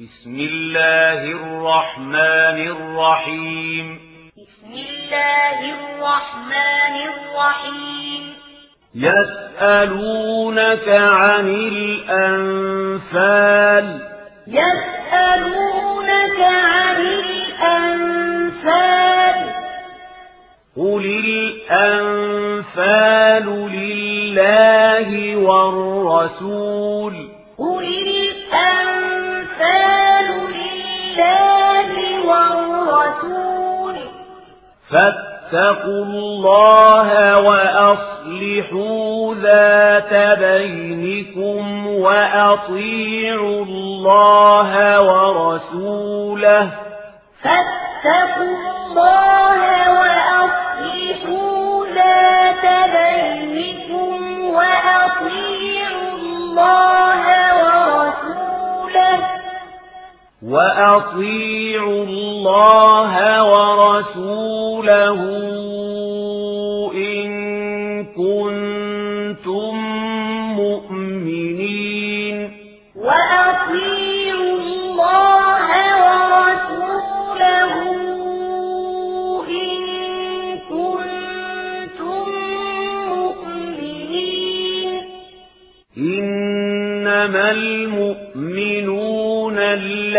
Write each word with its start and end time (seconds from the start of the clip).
بسم 0.00 0.34
الله 0.34 1.22
الرحمن 1.22 2.58
الرحيم. 2.66 3.98
بسم 4.36 4.72
الله 4.72 5.58
الرحمن 5.60 6.94
الرحيم. 7.08 8.34
يسألونك 8.94 10.88
عن 10.88 11.48
الأنفال. 11.48 12.64
يسألونك 14.46 16.40
عن 16.40 16.96
الأنفال. 16.96 18.14
قل 20.76 21.22
الأنفال 21.70 22.66
لله 23.72 25.36
والرسول. 25.36 27.28
قل 27.58 28.13
لله 31.18 32.26
والرسول. 32.26 33.96
فاتقوا 34.90 36.04
الله 36.04 37.38
وأصلحوا 37.40 39.34
ذات 39.34 40.38
بينكم 40.38 41.86
وأطيعوا 41.86 43.64
الله 43.64 45.00
ورسوله. 45.00 46.68
فاتقوا 47.42 48.56
الله 48.86 49.60
وأصلحوا 50.00 51.86
ذات 51.86 52.66
بينكم 52.90 54.40
وأطيعوا 54.44 56.10
الله 56.18 57.22
ورسوله. 57.64 59.33
وأطيعوا 60.48 62.04
الله 62.04 63.12
ورسوله 63.52 65.20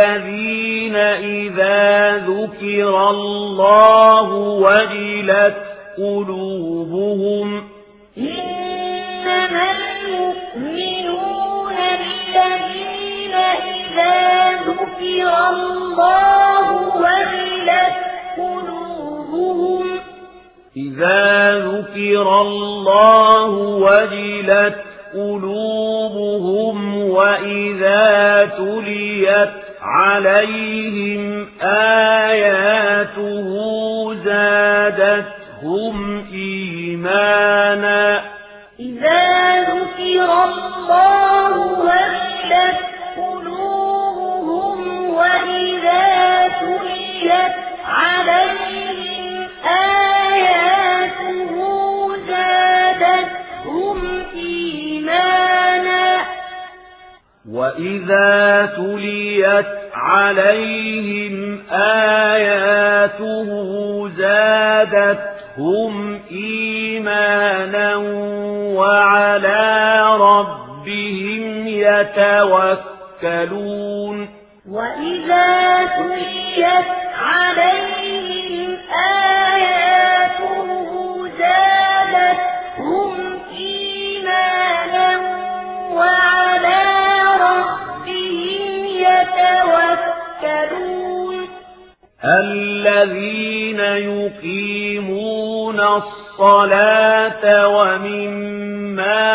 الذين 0.06 0.96
إذا 0.96 2.18
ذكر 2.18 3.10
الله 3.10 4.34
وجلت 4.34 5.56
قلوبهم 5.98 7.64
إنما 8.18 9.66
المؤمنون 10.06 11.74
الذين 11.74 13.34
إذا 13.34 14.52
ذكر 14.52 15.30
الله 15.50 16.72
وجلت 16.98 17.96
قلوبهم 18.38 20.00
إذا 20.78 21.60
ذكر 21.60 22.42
الله 22.42 23.50
وجلت 23.58 24.76
قلوبهم 25.14 26.76
وإذا 27.10 28.46
تليت 28.58 29.65
عليهم 29.86 31.48
آياته 31.62 33.48
زادتهم 34.26 36.26
إيمانا. 36.34 38.22
إذا 38.80 39.62
ذكر 39.62 40.30
الله 40.44 41.54
وجلت 41.80 42.80
قلوبهم 43.18 44.80
وإذا 45.10 46.48
تليت 46.62 47.56
عليهم 47.88 49.48
آياته 50.36 51.52
زادتهم 52.28 53.98
إيمانا. 54.36 56.06
وإذا 57.52 58.70
تليت 58.78 59.85
عليهم 60.06 61.60
آياته 61.72 63.48
زادتهم 64.18 66.20
إيمانا 66.32 67.96
وعلى 68.76 70.02
ربهم 70.20 71.68
يتوكلون 73.28 74.30
وإذا 74.72 75.86
تليت 75.98 76.86
عليهم 77.20 78.78
آياته 79.24 80.68
زادتهم 81.40 81.75
الذين 92.26 93.80
يقيمون 93.80 95.80
الصلاة 95.80 97.68
ومما 97.68 99.32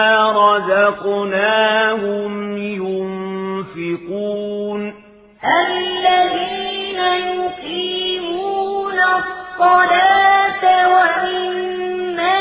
رزقناهم 0.56 2.30
ينفقون. 3.76 4.80
الذين 5.44 6.98
يقيمون 6.98 8.98
الصلاة 9.18 10.64
ومما 10.94 12.40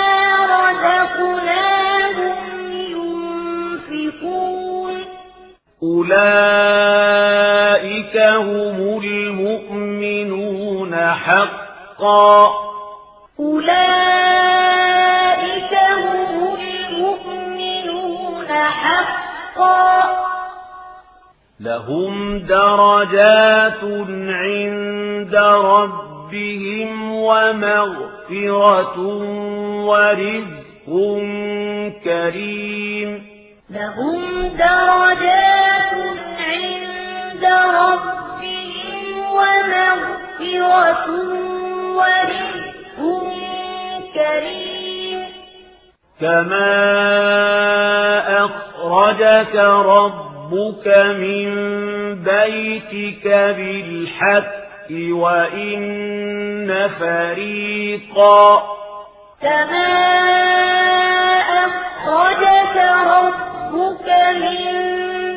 رزقناهم 0.56 2.38
ينفقون. 3.92 4.94
أولئك 5.84 6.96
هم 8.18 8.78
المؤمنون. 9.04 9.69
حقا. 10.96 12.52
أولئك 13.40 13.74
هم 15.74 16.58
المؤمنون 16.60 18.48
حقا. 18.48 20.20
لهم 21.60 22.40
درجات 22.40 23.84
عند 24.30 25.36
ربهم 25.64 27.14
ومغفرة 27.14 29.00
ورزق 29.86 31.20
كريم. 32.04 33.26
لهم 33.70 34.48
درجات 34.48 35.94
عند 36.40 37.46
ربهم 37.76 38.59
ومغفرة 39.40 41.08
ورزق 41.98 43.00
كريم. 44.14 45.20
كما 46.22 46.70
أخرجك 48.46 49.56
ربك 49.56 50.88
من 51.18 51.50
بيتك 52.24 53.28
بالحق 53.28 54.60
وإن 55.12 56.90
فريقا 57.00 58.64
كما 59.42 59.90
أخرجك 61.66 62.78
ربك 63.08 64.08
من 64.36 64.70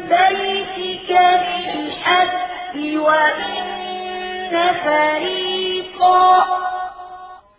بيتك 0.09 1.11
بالحق 1.13 2.77
وإن 2.77 3.72
فريقا 4.85 6.45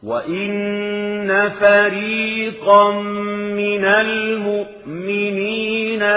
وإن 0.04 1.50
فريقا 1.50 2.92
من 2.92 3.86
المؤمنين 3.86 5.42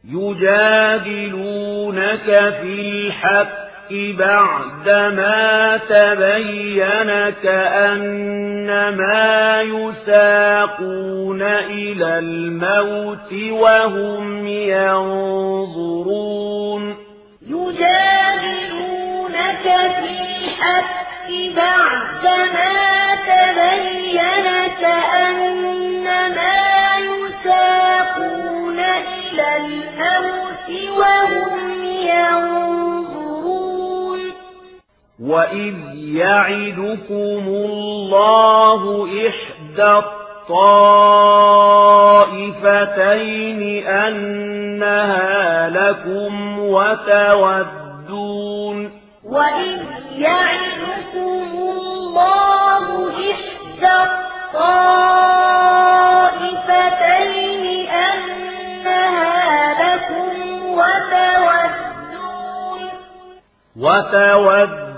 يجادلونك 0.09 2.27
في 2.61 3.11
الحق 3.89 4.17
بعدما 4.17 5.77
تبين 5.89 7.29
كأنما 7.43 9.21
يساقون 9.61 11.41
إلى 11.41 12.19
الموت 12.19 13.33
وهم 13.51 14.47
ينظرون. 14.47 15.89
يجادلونك 17.47 18.85
في 19.63 20.09
الحق 20.21 21.29
بعدما 21.55 22.75
تبين 23.27 24.47
كأنما 24.81 26.59
يساقون 26.99 28.79
إلى 28.79 29.47
الموت 29.57 30.69
وهم 30.97 31.83
ينظرون. 31.83 32.88
وإذ 35.23 35.75
يعدكم 35.95 37.43
الله 37.47 39.07
إحدى 39.27 39.91
الطائفتين 42.59 43.87
أنها 43.87 45.69
لكم 45.69 46.59
وتودون 46.59 47.99
وإذ 49.25 49.79
يعدكم 50.17 51.51
الله 51.53 53.09
إحدى 53.09 53.95
الطائفتين 56.49 57.89
أنها 57.89 59.23
لكم 59.83 60.33
وتودون 60.71 61.79
وتودون 63.79 64.88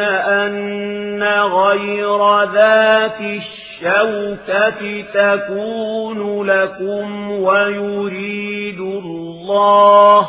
أن 0.00 1.22
غير 1.22 2.42
ذات 2.44 3.20
الشوكة 3.20 5.04
تكون 5.14 6.46
لكم 6.50 7.30
ويريد 7.30 8.80
الله 8.80 10.28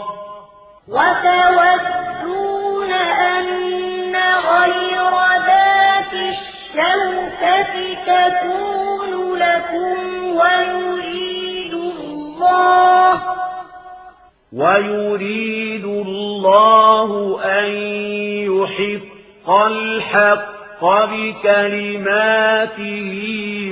وتودون 0.88 2.92
أن 2.92 4.16
غير 4.50 5.12
ذات 5.48 6.14
الشوكة 6.14 7.74
تكون 8.08 9.38
لكم 9.38 9.98
ويريد 10.38 11.74
الله 11.74 12.89
ويريد 14.54 15.86
الله 15.86 17.40
أن 17.44 17.66
يحق 18.50 19.50
الحق 19.50 20.84
بكلماته 21.06 23.12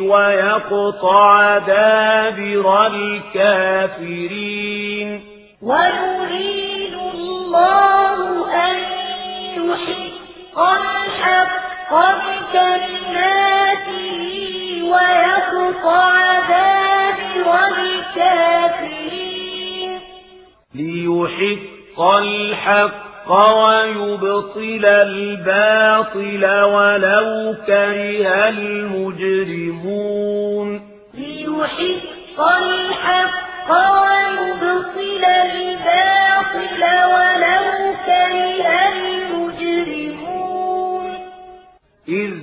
ويقطع 0.01 1.57
دابر 1.57 2.87
الكافرين 3.87 5.21
ويريد 5.61 6.93
الله 7.13 8.17
أن 8.69 8.77
يحق 9.57 10.59
الحق 10.59 11.91
بكلماته 12.21 14.19
ويقطع 14.83 16.13
دابر 16.49 17.47
الكافرين 17.67 18.96
ليحق 20.77 21.99
الحق 22.01 23.31
ويبطل 23.31 24.85
الباطل 24.85 26.43
ولو 26.63 27.55
كره 27.67 28.49
المجرمون. 29.67 30.69
ليحق 31.13 32.39
الحق 32.39 33.69
ويبطل 33.69 35.23
الباطل 35.25 36.81
ولو 37.13 37.67
كره 38.05 38.67
المجرمون. 38.93 40.27
إذ 42.09 42.33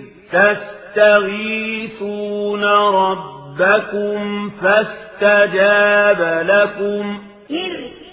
تستغيثون 0.95 2.65
ربكم 2.65 4.51
فاستجاب 4.63 6.21
لكم. 6.47 7.05
إذ 7.51 8.04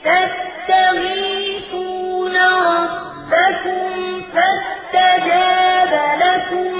تستغيثون 1.01 2.35
ربكم 2.37 3.91
فاستجاب 4.33 5.91
لكم 6.21 6.73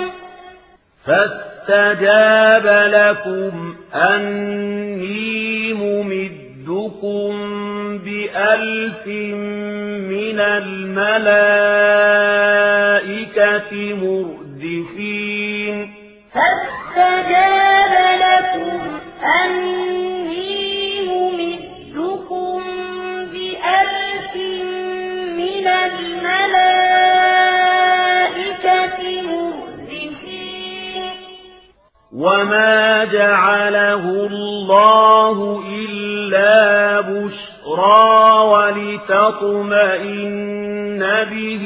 فاستجاب 1.06 2.66
لكم 2.94 3.54
أني 3.94 5.74
ممدكم 5.74 7.32
بألف 7.98 9.08
من 10.12 10.40
الملائكة 10.40 11.12
مردفين. 13.94 15.76
فاستجاب 16.34 17.94
لكم 18.22 18.80
أني 19.44 20.11
من 25.62 25.68
الملائكة 25.68 27.22
مردفين 29.22 31.04
وما 32.16 33.06
جعله 33.06 34.04
الله 34.32 35.64
إلا 35.70 37.02
بشرى 37.02 38.10
ولتطمئن 38.54 39.62
به 41.32 41.66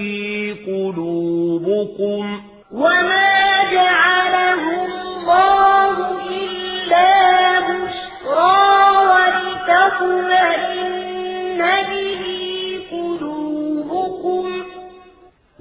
قلوبكم. 0.67 2.23
وما 2.71 3.33
جعله 3.71 4.63
الله 4.85 5.95
إلا 6.29 7.11
بشرى 7.59 8.74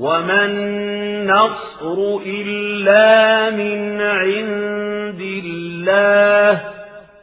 وما 0.04 0.44
النصر 0.44 2.20
إلا 2.26 3.50
من 3.50 4.00
عند 4.00 5.20
الله 5.20 6.60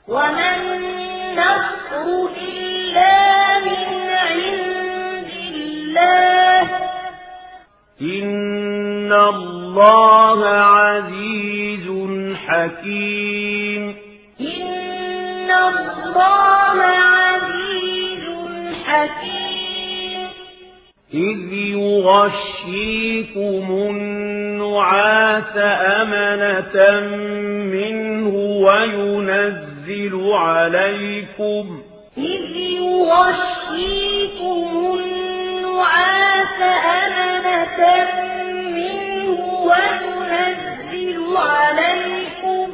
وما 0.08 0.50
النصر 0.56 2.06
إلا 2.42 3.60
من 3.60 4.10
عند 4.10 5.32
الله 5.54 6.62
إن 8.02 9.14
الله 9.14 10.48
عزيز 10.50 11.88
حكيم 12.48 13.96
إن 14.42 15.52
الله 15.52 16.82
عزيز 16.82 18.26
حكيم 18.86 20.28
إذ 21.14 21.52
يغشيكم 22.68 23.68
النعاس 23.90 25.58
أمنة 25.58 27.00
منه 27.74 28.36
وينزل 28.38 30.32
عليكم 30.34 31.82
إذ 32.18 32.56
يغشيكم 33.02 34.68
النعاس 35.00 36.62
أمنة 37.02 37.80
منه 38.70 39.40
وينزل 39.64 41.38
عليكم 41.38 42.70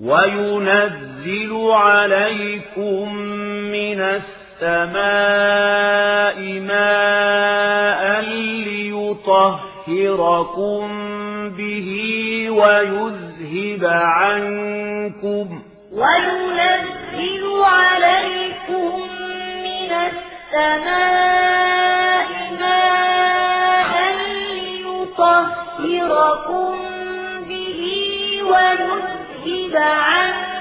وينزل 0.00 1.70
عليكم 1.70 3.14
من 3.72 4.00
السماء 4.00 4.37
ماء 6.58 8.20
ليطهركم 9.88 10.88
به 11.50 11.88
ويذهب 12.50 13.84
عنكم 13.84 15.62
وينزل 15.92 17.44
عليكم 17.62 18.92
من 19.62 19.92
السماء 20.58 21.48
ماء 22.60 23.92
ليطهركم 25.38 26.76
به 27.48 27.80
ويذهب 28.42 29.74
عنكم 29.76 30.57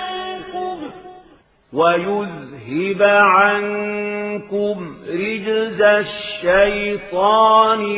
ويذهب 1.74 3.02
عنكم 3.04 4.96
رجز 5.10 5.82
الشيطان 5.82 7.22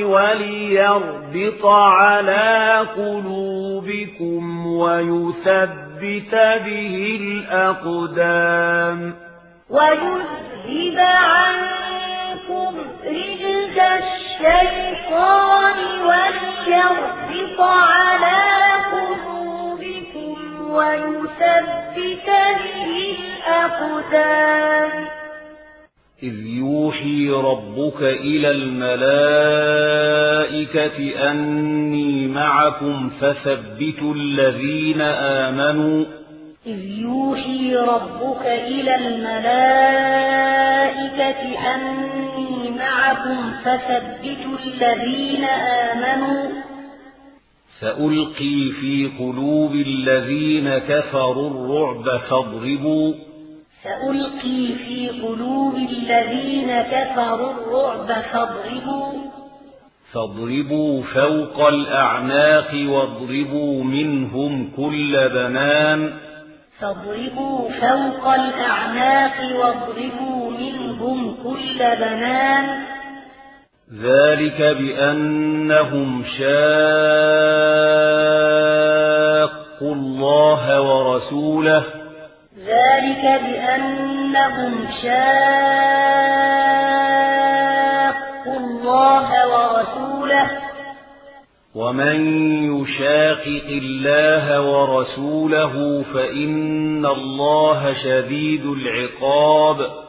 وليربط 0.04 1.66
على 1.66 2.86
قلوبكم 2.98 4.68
ويثبت 4.68 6.36
به 6.66 7.20
الأقدام. 7.22 9.00
ويذهب 9.70 11.00
عنكم 11.00 12.78
رجز 13.06 13.78
الشيطان 14.00 15.78
وليربط 16.06 17.60
على 17.62 18.40
قلوبكم 18.92 19.38
ويثبت 20.76 22.28
به 22.28 23.16
الأقدام 23.48 24.92
إذ 26.24 26.36
يوحي 26.46 27.30
ربك 27.30 28.02
إلى 28.02 28.52
الملائكة 28.52 29.00
أني 31.32 32.28
معكم 32.28 33.10
فثبتوا 33.22 34.14
الذين 34.14 35.02
آمنوا. 35.02 36.06
إذ 36.68 36.80
يوحي 37.00 37.76
ربك 37.76 38.46
إلى 38.46 38.96
الملائكة 38.96 40.20
أني 41.76 42.70
معكم 42.70 43.54
فثبتوا 43.64 44.58
الذين 44.66 45.44
آمنوا. 45.44 46.69
سألقي 47.82 48.72
في 48.82 49.12
قلوب 49.20 49.76
الذين 49.76 50.78
كفروا 50.78 51.50
الرعب 51.50 52.20
فاضربوا. 52.30 53.14
سألقي 53.84 54.74
في 54.86 55.10
قلوب 55.10 55.76
الذين 55.76 56.82
كفروا 56.82 57.52
الرعب 57.52 58.08
فاضربوا. 58.34 59.14
فاضربوا 60.14 61.04
فوق 61.04 61.68
الأعناق 61.68 62.72
واضربوا 62.74 63.84
منهم 63.84 64.72
كل 64.78 65.30
بنان. 65.30 66.14
فاضربوا 66.80 67.70
فوق 67.70 68.34
الأعناق 68.34 69.38
واضربوا 69.60 70.52
منهم 70.52 71.36
كل 71.44 71.78
بنان. 71.78 72.99
ذلك 73.98 74.62
بأنهم 74.62 76.24
شاقوا 76.24 76.50
الله 79.93 80.81
ورسوله. 80.81 81.84
ذلك 82.58 83.24
بأنهم 83.41 84.88
شاقوا 85.03 85.19
الله 88.58 89.27
ورسوله. 89.48 90.48
ومن 91.75 92.17
يشاقق 92.75 93.67
الله 93.67 94.62
ورسوله 94.62 96.03
فإن 96.13 97.05
الله 97.05 97.93
شديد 98.03 98.65
العقاب. 98.65 100.09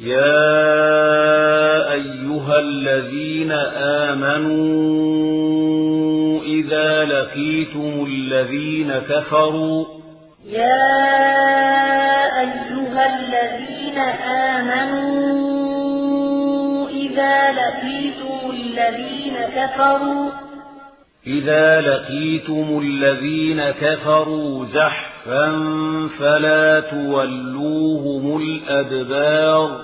يا 0.00 1.92
أيها 1.92 2.58
الذين 2.58 3.52
آمنوا 4.02 4.76
إذا 6.42 7.04
لقيتم 7.04 8.06
الذين 8.06 8.92
كفروا 8.98 9.84
يا 10.46 10.86
أيها 12.40 13.20
الذين 13.20 13.98
آمنوا 14.48 15.28
إذا 16.88 17.52
لقيتم 17.52 18.50
الذين 18.50 19.36
كفروا 19.56 20.45
إذا 21.26 21.80
لقيتم 21.80 22.80
الذين 22.82 23.70
كفروا 23.70 24.66
زحفا 24.66 25.46
فلا 26.18 26.80
تولوهم 26.80 28.36
الأدبار. 28.36 29.80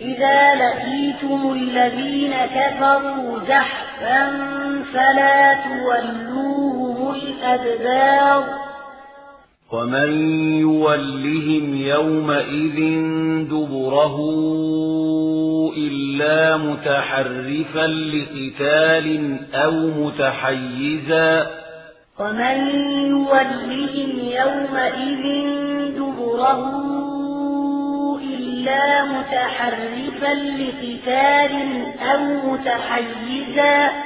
إذا 0.00 0.54
لقيتم 0.54 1.52
الذين 1.52 2.34
كفروا 2.54 3.38
زحفا 3.48 4.30
فلا 4.92 5.54
تولوهم 5.64 7.14
الأدبار. 7.14 8.65
ومن 9.72 10.30
يولهم 10.60 11.74
يومئذ 11.74 12.76
دبره 13.50 14.16
إلا 15.76 16.56
متحرفا 16.56 17.86
لقتال 17.86 19.36
أو 19.54 19.72
متحيزا 19.72 21.46
ومن 22.20 22.56
يولهم 23.06 24.12
يومئذ 24.18 25.24
دبره 25.96 26.62
إلا 28.22 29.04
متحرفا 29.04 30.34
لقتال 30.34 31.52
أو 32.00 32.52
متحيزا 32.52 34.05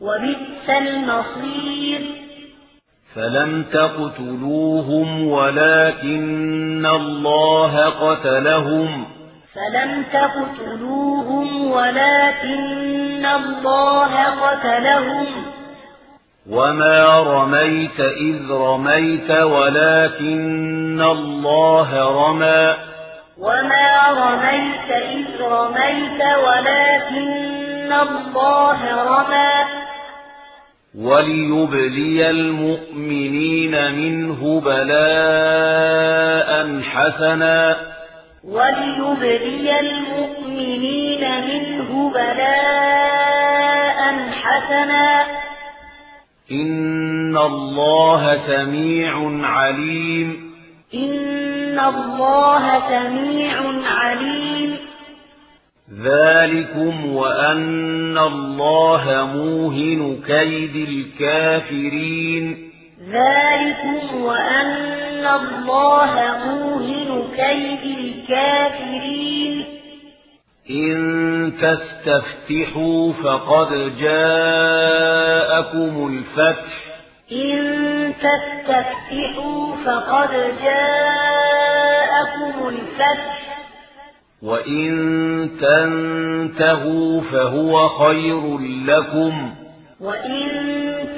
وبئس 0.00 0.70
المصير. 0.70 2.20
فلم 3.14 3.62
تقتلوهم 3.62 5.28
ولكن 5.28 6.86
الله 6.86 7.84
قتلهم. 7.84 9.04
فلم 9.54 10.04
تقتلوهم 10.12 11.70
ولكن 11.70 13.26
الله 13.26 14.24
قتلهم. 14.24 15.26
وما 16.50 17.20
رميت 17.20 18.00
إذ 18.00 18.52
رميت 18.52 19.30
ولكن 19.30 21.02
الله 21.02 21.90
رمى. 22.26 22.74
وما 23.38 24.10
رميت 24.10 24.90
إذ 24.90 25.42
رميت 25.42 26.22
ولكن 26.46 27.92
الله 27.92 29.02
رمى. 29.02 29.79
وليبلي 30.98 32.30
المؤمنين 32.30 33.94
منه 33.94 34.60
بلاء 34.60 34.90
حسنا. 36.80 37.76
وليبلي 38.44 39.80
المؤمنين 39.80 41.20
منه 41.20 42.12
بلاء 42.14 44.00
حسنا. 44.30 45.26
إن 46.52 47.36
الله 47.38 48.40
سميع 48.46 49.46
عليم. 49.46 50.54
إن 50.94 51.80
الله 51.80 52.80
سميع 52.90 53.52
عليم. 53.86 54.76
ذلكم 55.98 57.06
وأن 57.06 58.18
الله 58.18 59.30
موهن 59.34 60.20
كيد 60.26 60.88
الكافرين. 60.88 62.70
ذلكم 63.12 64.22
وأن 64.22 65.26
الله 65.26 66.38
موهن 66.46 67.22
كيد 67.36 67.98
الكافرين. 67.98 69.64
إن 70.70 71.52
تستفتحوا 71.62 73.12
فقد 73.12 73.92
جاءكم 74.00 76.06
الفتح. 76.06 76.72
إن 77.32 78.14
تستفتحوا 78.20 79.76
فقد 79.84 80.30
جاءكم 80.64 82.68
الفتح. 82.68 83.39
وإن 84.42 85.50
تنتهوا 85.60 87.20
فهو 87.20 87.88
خير 87.88 88.58
لكم 88.86 89.50
وإن 90.00 90.48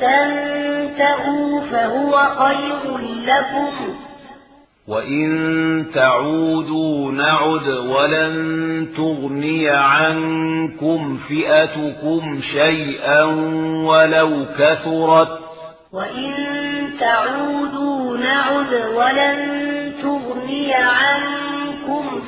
تنتهوا 0.00 1.60
فهو 1.60 2.18
خير 2.38 2.98
لكم 2.98 3.94
وإن 4.88 5.86
تعودوا 5.94 7.12
نعد 7.12 7.68
ولن 7.68 8.88
تغني 8.96 9.70
عنكم 9.70 11.18
فئتكم 11.28 12.40
شيئا 12.52 13.24
ولو 13.86 14.46
كثرت 14.58 15.38
وإن 15.92 16.34
تعودوا 17.00 18.18
نعد 18.18 18.72
ولن 18.94 19.92
تغني 20.02 20.74
عنكم 20.74 21.51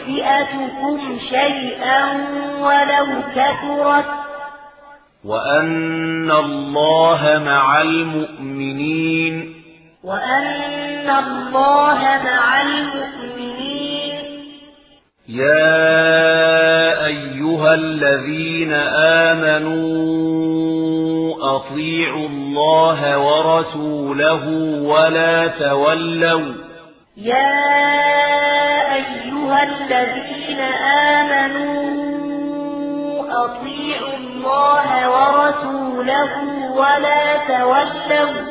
فئتكم 0.07 1.19
شيئا 1.31 2.13
ولو 2.61 3.07
كثرت 3.37 4.05
وأن 5.25 6.31
الله 6.31 7.43
مع 7.47 7.83
المؤمنين 7.83 9.55
وأن 10.05 11.11
الله 11.11 12.01
مع 12.25 12.63
المؤمنين 12.63 14.15
يا 15.29 17.07
أيها 17.07 17.75
الذين 17.75 18.73
آمنوا 19.33 20.05
أطيعوا 21.57 22.29
الله 22.29 23.19
ورسوله 23.19 24.49
ولا 24.83 25.47
تولوا 25.47 26.74
يا 27.17 28.95
أيها 28.95 29.63
الذين 29.63 30.61
آمنوا 31.11 31.95
أطيعوا 33.45 34.17
الله 34.17 35.11
ورسوله 35.11 36.31
ولا 36.75 37.37
تولوا 37.49 38.45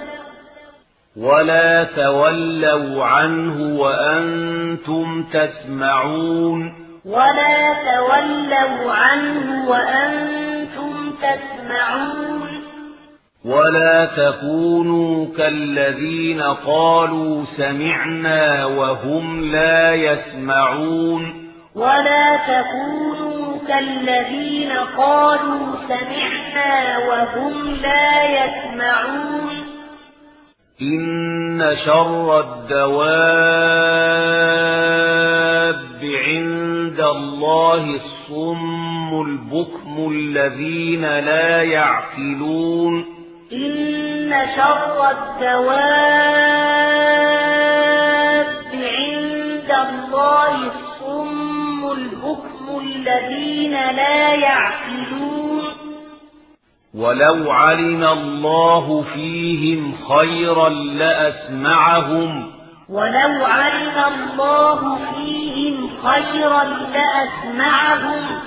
ولا 1.18 1.84
تولوا 1.84 3.06
عنه 3.06 3.80
وأنتم 3.80 5.24
تسمعون 5.24 6.74
ولا 7.06 7.74
تولوا 7.74 8.94
عنه 8.94 9.70
وأنتم 9.70 11.12
تسمعون 11.22 12.53
ولا 13.46 14.06
تكونوا 14.06 15.26
كالذين 15.38 16.42
قالوا 16.42 17.44
سمعنا 17.58 18.66
وهم 18.66 19.44
لا 19.52 19.94
يسمعون 19.96 21.44
ولا 21.76 22.40
تكونوا 22.48 23.58
كالذين 23.68 24.72
قالوا 24.98 25.76
سمعنا 25.88 26.98
وهم 26.98 27.76
لا 27.82 28.24
يسمعون 28.24 29.64
إن 30.82 31.76
شر 31.86 32.40
الدواب 32.40 33.74
عند 36.04 37.00
الله 37.00 37.96
الصم 37.96 39.22
البكم 39.22 40.12
الذين 40.12 41.02
لا 41.02 41.64
يعقلون 41.64 43.23
إن 43.54 44.34
شر 44.56 45.12
الدواب 45.12 46.04
عند 48.74 49.72
الله 49.90 50.56
الصم 50.68 51.92
البكم 51.92 52.82
الذين 52.82 53.72
لا 53.72 54.34
يعقلون. 54.34 55.64
ولو 56.96 57.52
علم 57.52 58.04
الله 58.04 59.06
فيهم 59.14 59.96
خيرا 60.18 60.70
لأسمعهم. 60.70 62.52
ولو 62.90 63.46
علم 63.46 63.98
الله 64.14 64.98
فيهم 65.16 65.90
خيرا 66.04 66.64
لأسمعهم. 66.64 68.40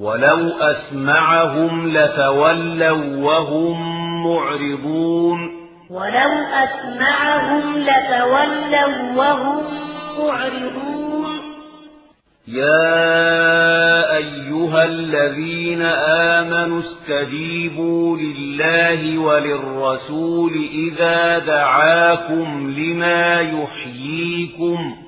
ولو 0.00 0.40
أسمعهم 0.60 1.88
لتولوا 1.88 3.16
وهم 3.26 3.97
معرضون. 4.26 5.68
ولو 5.90 6.32
أسمعهم 6.54 7.78
لتولوا 7.78 9.16
وهم 9.16 9.64
معرضون. 10.18 11.38
يا 12.48 14.16
أيها 14.16 14.84
الذين 14.84 15.82
آمنوا 15.82 16.80
استجيبوا 16.80 18.16
لله 18.16 19.18
وللرسول 19.18 20.52
إذا 20.72 21.38
دعاكم 21.38 22.74
لما 22.78 23.40
يحييكم. 23.40 25.07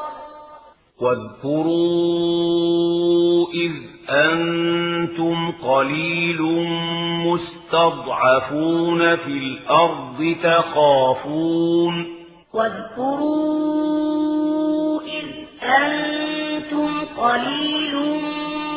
واذكروا 1.01 1.87
إذ 3.53 3.71
أنتم 4.09 5.51
قليل 5.51 6.41
مستضعفون 7.25 9.15
في 9.15 9.37
الأرض 9.37 10.35
تخافون 10.43 12.05
واذكروا 12.53 13.81
إذ 15.01 15.25
أنتم 15.63 17.05
قليل 17.17 17.95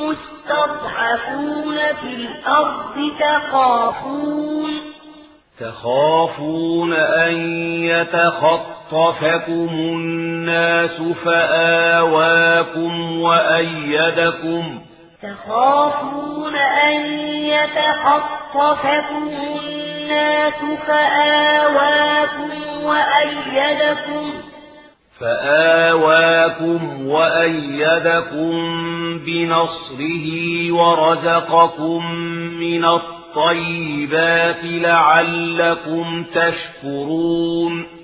مستضعفون 0.01 1.77
في 1.77 2.15
الأرض 2.15 2.95
تخافون 3.21 4.71
تخافون 5.61 6.93
أن 6.93 8.05
يتخطفكم 8.93 9.69
الناس 9.71 11.03
فآواكم 11.25 13.21
وأيدكم 13.21 14.81
تخافون 15.23 16.57
أن 16.57 17.01
يتخطفكم 17.45 19.29
الناس 19.61 20.79
فآواكم 20.87 22.51
وأيدكم 22.85 24.33
فآواكم 25.21 27.07
وأيدكم 27.07 28.55
بنصره 29.27 30.27
ورزقكم 30.73 32.15
من 32.61 32.85
الطيبات 32.85 34.61
لعلكم 34.63 36.25
تشكرون 36.35 38.04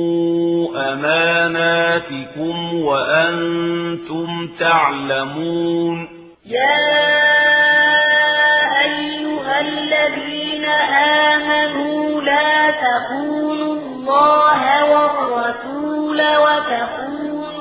أماناتكم 0.75 2.55
وأنتم 2.73 4.49
تعلمون. 4.59 6.07
يا 6.45 6.91
أيها 8.81 9.59
الذين 9.59 10.65
آمنوا 11.25 12.21
لا 12.21 12.71
تخونوا 12.71 13.73
الله 13.73 14.61
والرسول 14.91 16.19
وتخونوا 16.45 17.51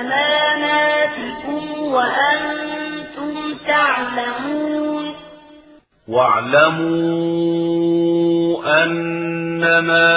أماناتكم 0.00 1.62
وأنتم 1.92 3.34
تعلمون. 3.68 5.04
واعلموا 6.08 7.18
أنما 8.84 10.08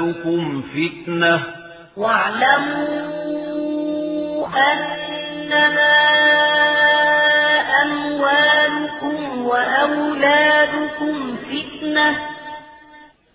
وأولادكم 0.00 0.62
فتنة 0.62 1.42
واعلموا 1.96 2.86
أنما 4.46 5.92
أموالكم 7.82 9.46
وأولادكم 9.46 11.36
فتنة 11.36 12.16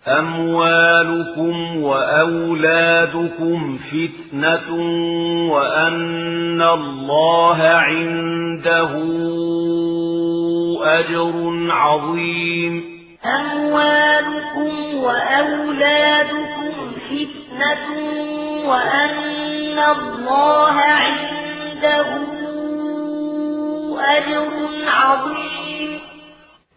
أموالكم 0.07 1.83
وأولادكم 1.83 3.77
فتنة 3.91 4.73
وأن 5.51 6.61
الله 6.61 7.63
عنده 7.63 8.91
أجر 10.83 11.33
عظيم 11.71 12.96
أموالكم 13.35 14.95
وأولادكم 14.95 16.73
فتنة 17.09 17.87
وأن 18.65 19.79
الله 19.79 20.75
عنده 20.81 22.07
أجر 23.99 24.51
عظيم. 24.87 25.99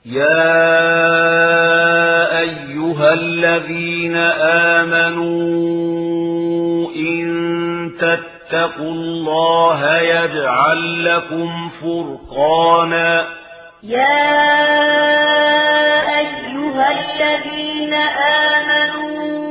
يا 0.06 0.50
أيها 2.38 3.14
الذين 3.14 4.16
آمنوا 4.76 5.30
إن 6.96 7.26
تتقوا 8.00 8.92
الله 8.92 9.98
يجعل 9.98 11.04
لكم 11.04 11.70
فرقانا. 11.82 13.26
يا 13.82 14.50
أيها 16.80 17.36
الذين 17.36 17.94
آمنوا 18.54 19.46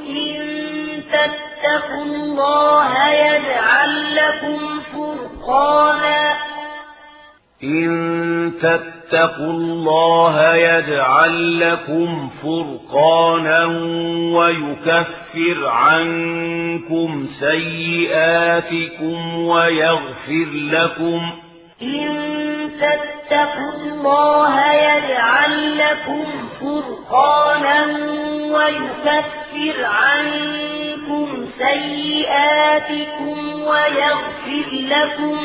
إن 0.00 0.36
تتقوا 1.12 2.04
الله 2.04 3.08
يجعل 3.08 4.16
لكم 4.16 4.80
فرقانا. 4.92 6.34
إن 7.64 8.52
تتقوا 8.62 9.52
الله 9.52 10.54
يجعل 10.54 11.60
لكم 11.60 12.28
فرقانا 12.42 13.64
ويكفر 14.36 15.66
عنكم 15.66 17.26
سيئاتكم 17.40 19.18
ويغفر 19.38 20.48
لكم 20.52 21.43
إن 21.82 22.70
تتقوا 22.80 23.72
الله 23.72 24.72
يجعل 24.72 25.78
لكم 25.78 26.24
فرقانا 26.60 27.86
ويكفر 28.56 29.84
عنكم 29.84 31.46
سيئاتكم 31.58 33.38
ويغفر 33.62 34.68
لكم 34.72 35.36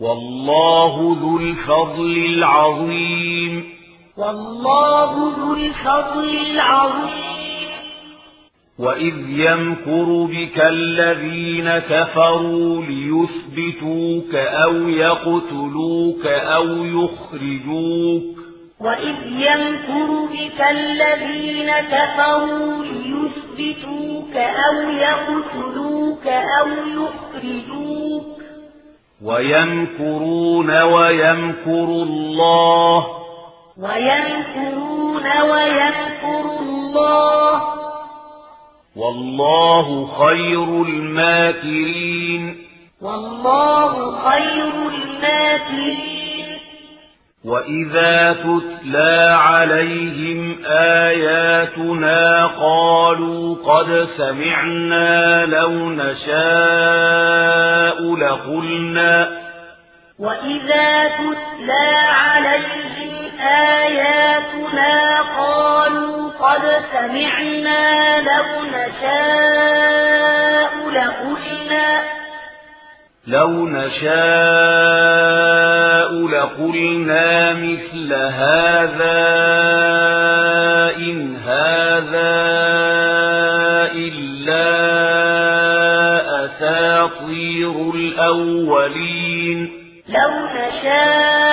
والله 0.00 1.16
ذو 1.20 1.38
الفضل 1.38 2.16
العظيم. 2.16 3.74
والله 4.16 5.32
ذو 5.38 5.54
الفضل 5.54 6.36
العظيم. 6.50 7.53
وإذ 8.78 9.14
يمكر 9.28 10.26
بك 10.30 10.60
الذين 10.60 11.78
كفروا 11.78 12.82
ليثبتوك 12.82 14.34
أو 14.34 14.88
يقتلوك 14.88 16.26
أو 16.26 16.66
يخرجوك 16.84 18.34
وإذ 18.80 19.16
يمكر 19.26 20.26
بك 20.32 20.60
الذين 20.70 21.70
كفروا 21.70 22.84
ليثبتوك 22.84 24.36
أو 24.36 24.90
يقتلوك 24.90 26.26
أو 26.26 26.68
يخرجوك 26.68 28.34
ويمكرون 29.22 30.82
ويمكر 30.82 31.84
الله 31.84 33.06
ويمكرون 33.78 35.26
ويمكر 35.50 36.58
الله 36.60 37.83
والله 38.96 40.06
خير 40.06 40.82
الماكرين. 40.82 42.56
والله 43.02 44.18
خير 44.30 44.72
الماكرين. 44.88 46.58
وإذا 47.44 48.32
تتلى 48.32 49.36
عليهم 49.38 50.64
آياتنا 50.66 52.46
قالوا 52.46 53.56
قد 53.64 54.08
سمعنا 54.16 55.46
لو 55.46 55.90
نشاء 55.90 56.44
لقلنا. 58.16 59.44
وإذا 60.18 61.08
تتلى 61.08 61.96
عليهم 62.06 62.93
آياتنا 63.44 65.20
قالوا 65.38 66.30
قد 66.40 66.62
سمعنا 66.92 68.20
لو 68.20 68.64
نشاء 68.64 70.14
لقلنا. 70.90 72.02
لو 73.26 73.68
نشاء 73.68 74.14
لقلنا 76.26 77.52
مثل 77.52 78.14
هذا 78.14 79.24
إن 80.96 81.36
هذا 81.36 82.34
إلا 83.94 84.68
أساطير 86.44 87.74
الأولين. 87.94 89.58
لو 90.08 90.32
نشاء 90.54 91.43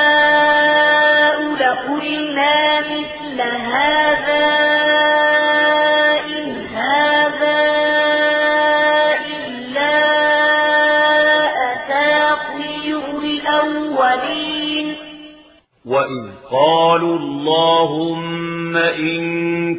اللهم 17.81 18.77
إن 18.77 19.23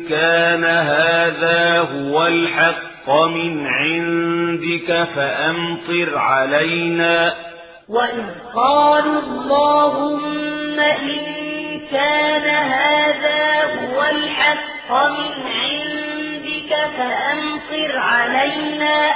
كان 0.08 0.64
هذا 0.64 1.78
هو 1.78 2.26
الحق 2.26 3.10
من 3.10 3.66
عندك 3.66 5.08
فأمطر 5.14 6.18
علينا. 6.18 7.34
وإذ 7.88 8.24
قالوا 8.54 9.20
اللهم 9.20 10.80
إن 10.80 11.20
كان 11.90 12.46
هذا 12.50 13.44
هو 13.62 14.02
الحق 14.02 14.90
من 14.90 15.32
عندك 15.62 16.72
فأمطر 16.98 17.98
علينا. 17.98 19.12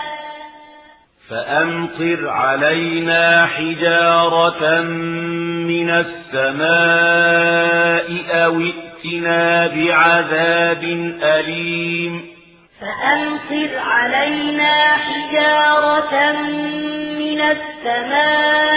فأمطر 1.30 2.28
علينا 2.28 3.46
حجارة 3.46 4.80
من 5.66 5.90
السماء 5.90 7.26
أو 8.30 8.60
ائتنا 8.60 9.66
بعذاب 9.66 10.82
أليم. 11.22 12.24
فأمطر 12.80 13.78
علينا 13.78 14.74
حجارة 14.92 16.32
من 17.18 17.40
السماء 17.40 18.76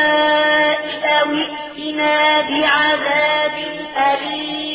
أو 1.06 1.28
ائتنا 1.34 2.42
بعذاب 2.42 3.56
أليم. 3.98 4.69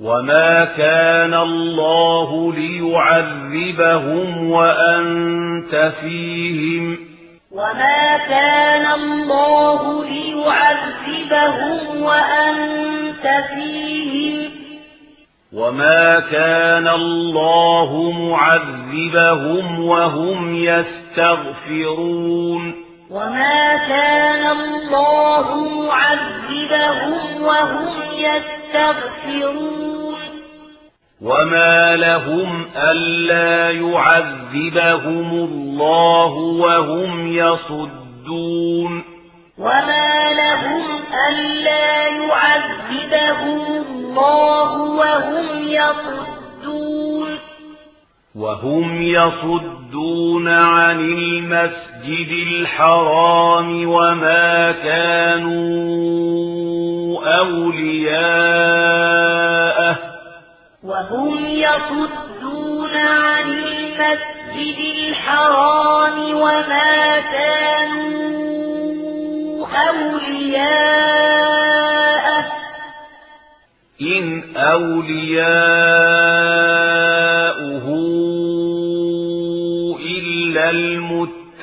وما 0.00 0.64
كان 0.64 1.34
الله 1.34 2.52
ليعذبهم 2.52 4.50
وأنت 4.50 5.92
فيهم 6.00 6.98
وما 7.52 8.16
كان 8.28 8.86
الله 8.86 10.04
ليعذبهم 10.04 12.02
وأنت 12.02 13.44
فيهم 13.54 14.50
وما 15.52 16.20
كان 16.20 16.88
الله 16.88 18.10
معذبهم 18.10 19.84
وهم 19.84 20.54
يستغفرون 20.54 22.04
وما 23.10 23.76
كان 23.88 24.46
الله 24.46 25.64
معذبهم 25.78 27.42
وهم 27.42 27.92
يستغفرون 28.12 28.63
وما 31.22 31.96
لهم 31.96 32.66
ألا 32.76 33.70
يعذبهم 33.70 35.30
الله 35.32 36.32
وهم 36.34 37.32
يصدون. 37.32 39.04
وما 39.58 40.32
لهم 40.32 40.82
ألا 41.28 42.06
يعذبهم 42.06 43.84
الله 43.88 44.72
وهم 44.82 45.46
يصدون. 45.62 47.53
وهم 48.34 49.02
يصدون 49.02 50.48
عن 50.48 51.00
المسجد 51.00 52.28
الحرام 52.46 53.88
وما 53.88 54.72
كانوا 54.72 55.54
أولياءه. 57.38 58.34
وهم 60.84 61.46
يصدون 61.46 62.94
عن 62.94 63.50
المسجد 63.50 64.78
الحرام 65.08 66.34
وما 66.34 67.20
كانوا 67.20 68.06
أولياءه. 69.88 71.04
إن 74.02 74.42
أولياؤه 74.56 76.14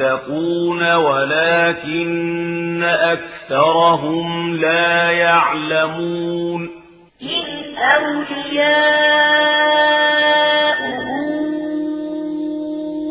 المتقون 0.01 0.93
ولكن 0.95 2.83
أكثرهم 2.83 4.55
لا 4.55 5.11
يعلمون. 5.11 6.69
إن 7.21 7.77
أولياؤه 7.77 8.31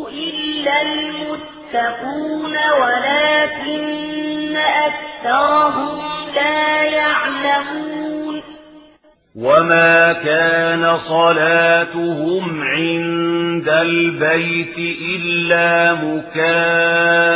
إلا 0.08 0.82
المتقون 0.82 2.56
ولكن 2.80 4.56
أكثرهم 4.56 5.98
لا 6.34 6.82
يعلمون. 6.82 7.99
وما 9.36 10.12
كان 10.12 10.96
صلاتهم 10.98 12.62
عند 12.62 13.68
البيت 13.68 14.78
إلا 15.16 15.94
مكاء 15.94 17.30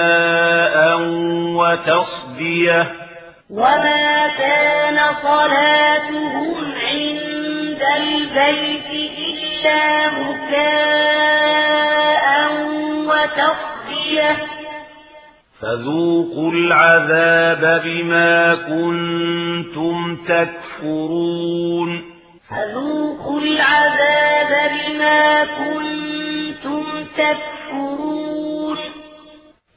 وتصديه 1.54 2.92
وما 3.50 4.28
كان 4.38 4.98
صلاتهم 5.22 6.56
عند 6.74 7.82
البيت 7.96 8.90
إلا 9.18 10.08
مكاء 10.10 11.14
وتصديه 13.06 14.53
فذوقوا 15.60 16.52
العذاب 16.52 17.82
بما 17.84 18.54
كنتم 18.54 20.16
تكفرون. 20.28 22.02
فذوقوا 22.50 23.40
العذاب 23.40 24.70
بما 24.70 25.44
كنتم 25.44 26.84
تكفرون. 27.16 28.76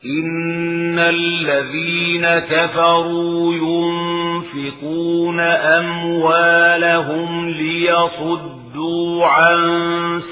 إن 0.05 0.99
الذين 0.99 2.39
كفروا 2.39 3.53
ينفقون 3.53 5.39
أموالهم 5.79 7.49
ليصدوا 7.49 9.25
عن 9.25 9.59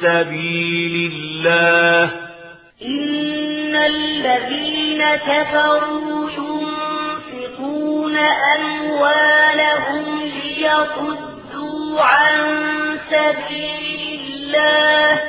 سبيل 0.01 1.11
الله. 1.13 2.11
إن 2.85 3.75
الذين 3.75 4.84
كفروا 5.01 6.29
ينفقون 6.29 8.17
أموالهم 8.57 10.05
ليصدوا 10.23 12.01
عن 12.01 12.41
سبيل 13.09 14.01
الله. 14.33 15.21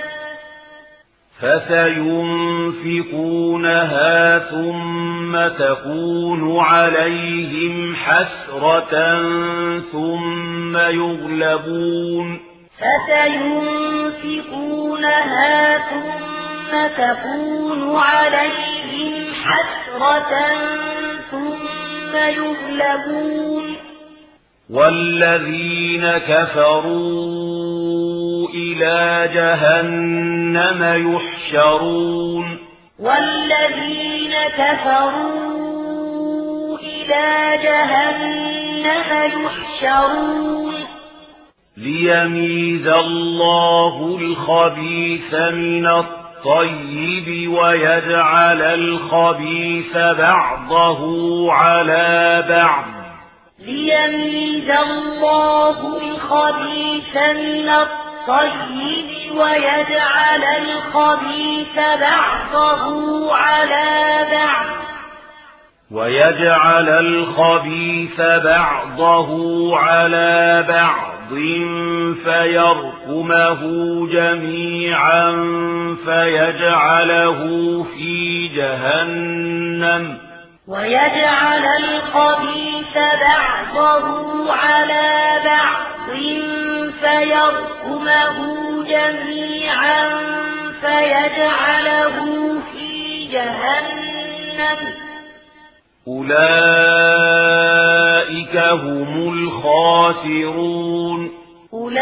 فسينفقونها 1.40 1.98
ثم 4.38 5.32
تكون 5.48 6.60
عليهم 6.60 7.96
حسرة 7.96 8.94
ثم 9.92 10.76
يغلبون. 10.76 12.40
فسينفقونها 12.78 13.96
ثم 15.78 16.72
تكون 16.86 17.96
عليهم 17.96 18.75
حسرة 19.46 20.32
ثم 21.30 22.16
يغلبون. 22.16 23.76
والذين 24.70 26.18
كفروا 26.18 27.28
إلى 28.48 29.30
جهنم 29.34 30.80
يحشرون. 31.14 32.58
والذين 32.98 34.34
كفروا 34.58 35.58
إلى 36.78 37.58
جهنم 37.62 39.10
يحشرون. 39.44 40.74
ليميز 41.76 42.86
الله 42.86 44.18
الخبيث 44.20 45.34
من 45.34 45.86
الطيب 46.46 47.52
ويجعل 47.52 48.62
الخبيث 48.62 49.96
بعضه 49.96 51.52
على 51.52 52.44
بعض. 52.48 52.84
ليميز 53.58 54.70
الله 54.70 55.78
الخبيث 55.96 57.16
من 57.16 57.68
الطيب 57.68 59.36
ويجعل 59.36 60.44
الخبيث 60.58 61.76
بعضه 61.76 63.34
على 63.36 64.26
بعض. 64.32 64.66
ويجعل 65.90 66.88
الخبيث 66.88 68.20
بعضه 68.20 69.30
على 69.78 70.64
بعض 70.68 71.34
فيركمه 72.24 73.60
جميعا 74.06 75.32
فيجعله 76.04 77.40
في 77.82 78.48
جهنم. 78.48 80.18
ويجعل 80.68 81.64
الخبيث 81.84 82.96
بعضه 82.96 84.52
على 84.52 85.40
بعض 85.44 86.16
فيركمه 87.00 88.36
جميعا 88.84 90.08
فيجعله 90.80 92.16
في 92.72 93.24
جهنم. 93.32 95.05
أولئك 96.08 96.36
هم 98.56 99.32
الخاسرون 99.32 101.30
أولئك 101.72 101.96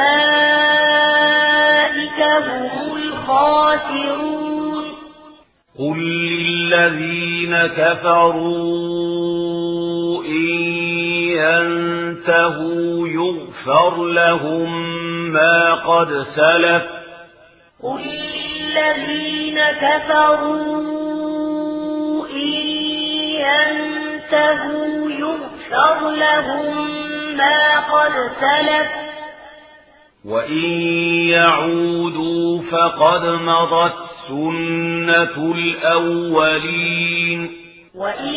هم 2.22 2.96
الخاسرون 2.96 4.84
قل 5.78 5.98
للذين 5.98 7.56
كفروا 7.66 8.64
إن 10.24 10.50
ينتهوا 11.40 13.08
يغفر 13.08 14.04
لهم 14.06 14.92
ما 15.32 15.74
قد 15.74 16.26
سلف 16.36 16.82
قل 17.82 18.00
للذين 18.00 19.58
كفروا 19.80 21.03
ينتهوا 23.44 25.10
يغفر 25.10 26.10
لهم 26.10 26.74
ما 27.36 27.78
قد 27.80 28.12
سلف 28.40 28.88
وإن 30.24 30.70
يعودوا 31.28 32.62
فقد 32.62 33.24
مضت 33.26 33.94
سنة 34.28 35.52
الأولين 35.54 37.40
وإن 37.94 38.34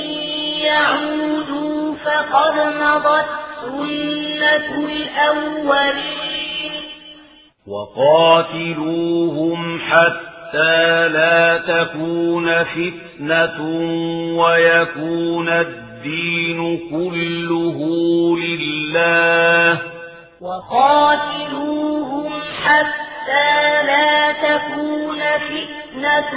يعودوا 0.63 1.95
فقد 1.95 2.55
مضت 2.81 3.25
سنة 3.61 4.85
الأولين 4.85 6.27
وقاتلوهم 8.47 9.61
حتى 9.79 10.36
لا 11.07 11.57
تكون 11.57 12.63
فتنة 12.63 13.61
ويكون 14.37 15.49
الدين 15.49 16.79
كله 16.91 17.77
لله 18.39 19.79
وقاتلوهم 20.41 22.31
حتى 22.63 23.83
لا 23.87 24.31
تكون 24.31 25.19
فتنة 25.19 26.31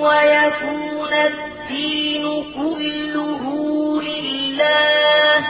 ويكون 0.00 1.12
الدين 1.12 2.44
كله 2.54 3.42
لله 4.02 5.44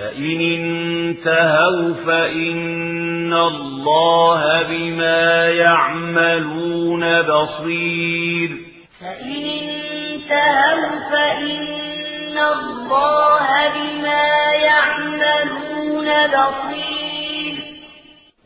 فإن 0.00 0.40
انتهوا 0.40 1.94
فإن 2.06 3.32
الله 3.32 4.62
بما 4.62 5.48
يعملون 5.48 7.22
بصير. 7.22 8.50
فإن 9.00 9.44
انتهوا 9.44 11.10
فإن 11.10 12.38
الله 12.38 13.46
بما 13.68 14.28
يعملون 14.52 16.08
بصير. 16.26 17.54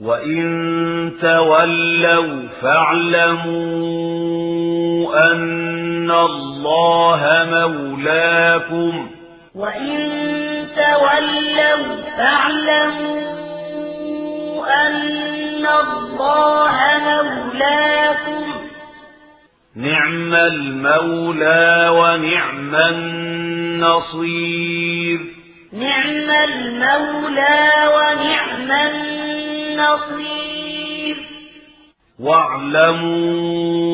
وإن 0.00 0.42
تولوا 1.22 2.48
فاعلموا 2.62 3.94
أن 5.32 6.10
الله 6.10 7.46
مولاكم 7.50 9.10
وإن 9.54 9.98
تولوا 10.76 12.02
فاعلموا 12.16 13.34
أن 14.86 15.66
الله 15.66 16.76
مولاكم 17.04 18.46
نعم 19.76 20.34
المولى 20.34 21.88
ونعم 21.90 22.74
النصير 23.84 24.54
نعم 25.72 26.30
المولى 26.30 27.70
ونعم 27.94 28.72
النصير 29.82 30.24
واعلموا 32.20 33.86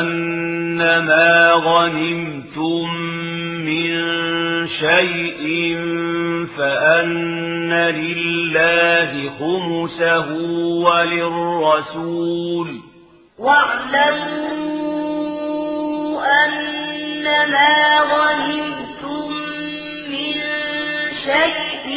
أنما 0.00 1.52
غنمتم 1.52 3.07
من 3.68 3.88
شيء 4.68 5.46
فأن 6.58 7.72
لله 7.72 9.30
خمسه 9.38 10.28
وللرسول. 10.84 12.68
واعلموا 13.38 14.58
أنما 16.44 17.72
غنمتم 18.00 19.28
من 20.12 20.34
شيء 21.26 21.88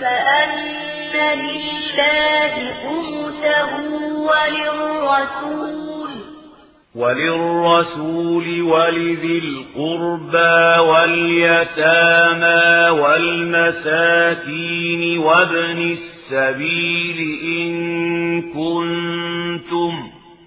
فأن 0.00 1.14
لله 1.38 2.54
خمسه 2.82 3.72
وللرسول. 4.28 5.95
وللرسول 6.96 8.62
ولذي 8.62 9.38
القربى 9.38 10.80
واليتامى 10.88 12.64
والمساكين 13.00 15.02
وابن 15.18 15.96
السبيل 15.96 17.18
إن 17.44 17.72
كنتم 18.42 19.92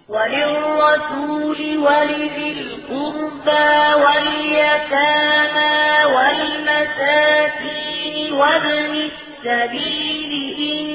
وللرسول 0.10 1.58
ولذي 1.78 2.50
القربى 2.62 3.70
واليتامى 4.04 5.80
والمساكين 6.16 8.16
وابن 8.34 8.92
السبيل 9.10 10.32
إن 10.58 10.88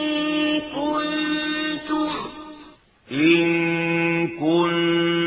كنتم 0.61 2.11
إن 3.13 3.43
كنتم 4.29 5.24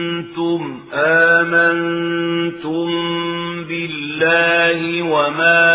آمنتم 0.94 2.88
بالله 3.68 5.02
وما 5.02 5.68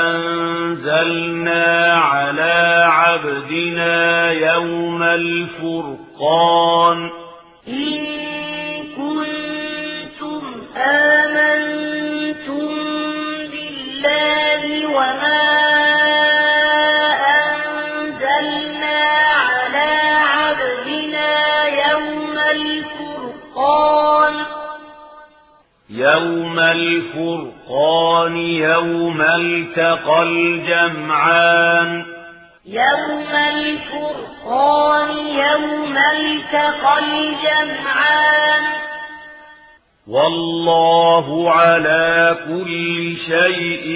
أنزلنا 0.00 1.92
على 1.94 2.84
عبدنا 2.88 4.30
يوم 4.32 5.02
الفرقان 5.02 7.10
الفرقان 26.74 28.36
يوم 28.36 29.22
التقى 29.22 30.22
الجمعان. 30.22 32.04
يوم 32.66 33.28
الفرقان 33.48 35.10
يوم 35.26 35.96
التقى 35.96 36.98
الجمعان. 36.98 38.62
والله 40.08 41.50
على 41.50 42.36
كل 42.48 43.16
شيء 43.16 43.88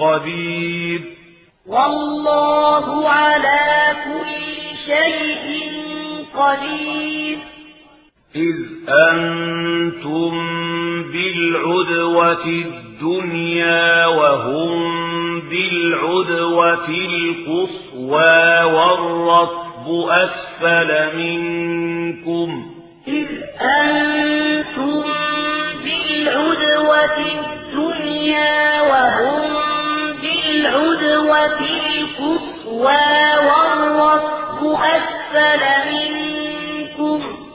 قدير. 0.00 1.00
والله 1.66 3.08
على 3.08 3.96
كل 4.04 4.76
شيء 4.86 5.72
قدير. 6.36 7.55
إذ 8.36 8.56
أنتم 8.88 10.32
بالعدوة 11.12 12.44
الدنيا 12.44 14.06
وهم 14.06 15.40
بالعدوة 15.40 16.88
القصوى 16.88 18.62
والرطب 18.74 19.86
أسفل 20.10 21.16
منكم. 21.16 22.72
إذ 23.08 23.26
أنتم 23.60 25.04
بالعدوة 25.84 27.18
الدنيا 27.18 28.80
وهم 28.80 29.52
بالعدوة 30.22 31.60
القصوى 31.60 33.06
والرطب 33.46 34.80
أسفل 34.96 35.62
منكم. 35.92 37.45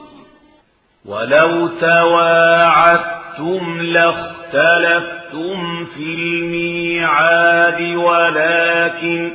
ولو 1.06 1.68
تواعدتم 1.68 3.80
لاختلفتم 3.80 5.86
في 5.94 6.14
الميعاد 6.14 7.80
ولكن 7.96 9.30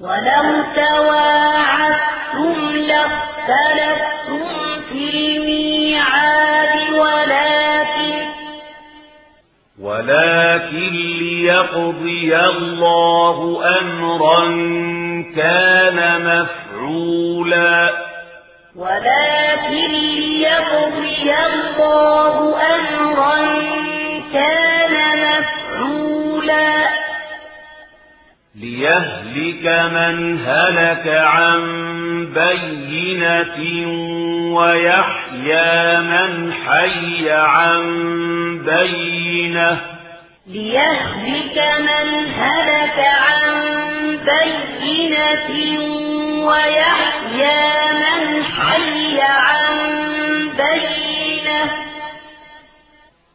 ولو 0.00 0.64
تواعدتم 0.76 2.76
لاختلفتم 2.76 4.44
في 4.88 5.10
الميعاد 5.14 6.92
ولكن 6.92 8.28
ولكن 9.80 10.92
ليقضي 11.18 12.36
الله 12.36 13.60
أمرا 13.80 14.44
كان 15.36 15.98
مفعولا 16.20 18.11
ولكن 18.76 19.92
ليقضي 19.92 21.32
الله 21.46 22.56
أمرا 22.74 23.62
كان 24.32 24.94
مفعولا. 25.18 26.88
ليهلك 28.54 29.66
من 29.92 30.40
هلك 30.46 31.08
عن 31.08 31.62
بينة 32.34 33.58
ويحيى 34.56 36.00
من 36.00 36.52
حي 36.52 37.30
عن 37.30 37.82
بينة. 38.66 40.01
ليهلك 40.52 41.58
من 41.80 42.26
هلك 42.26 42.98
عن 42.98 43.52
بينة 44.16 45.50
ويحيى 46.46 47.92
من 47.92 48.44
حي 48.44 49.20
عن 49.20 49.76
بينة. 50.56 51.72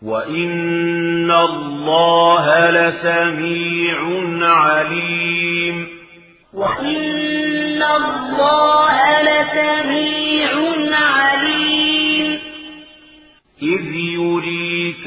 وإن 0.06 1.32
الله 1.32 2.70
لسميع 2.70 3.98
عليم. 4.56 5.88
وإن 6.54 7.84
الله 7.84 9.22
لسميع 9.22 10.52
عليم. 10.98 12.40
إذ 13.62 13.98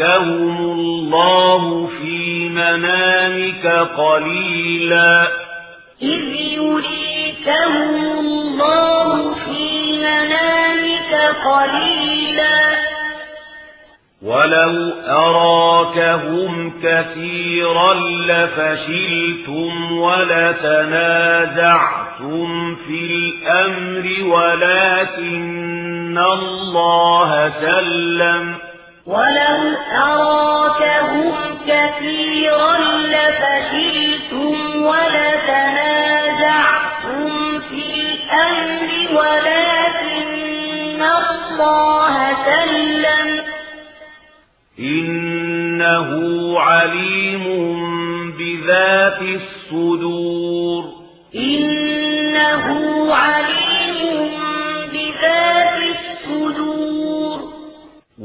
يريكهم 0.00 0.56
الله 0.56 1.86
في 1.86 2.48
منامك 2.48 3.66
قليلا. 3.96 5.28
إذ 6.02 6.34
يريكهم 6.56 7.94
الله 8.18 9.34
في 9.34 9.92
منامك 9.98 11.12
قليلا. 11.46 12.60
ولو 14.22 14.92
أراكهم 15.08 16.72
كثيرا 16.82 17.94
لفشلتم 18.28 19.92
ولتنازعتم 19.92 20.88
في 22.74 23.00
الأمر 23.04 24.06
ولكن 24.34 26.18
الله 26.18 27.52
سلم. 27.60 28.69
ولو 29.06 29.76
أراكهم 29.92 31.34
كثيرا 31.66 32.78
لفشلتم 32.98 34.82
ولتنازعتم 36.10 36.50
في 37.60 37.82
الأمر 38.00 38.90
ولكن 39.18 41.02
الله 41.02 42.14
سلم 42.44 43.28
إنه 44.78 46.10
عليم 46.60 47.44
بذات 48.38 49.20
الصدور 49.22 50.84
إنه 51.34 52.66
عليم 53.14 53.59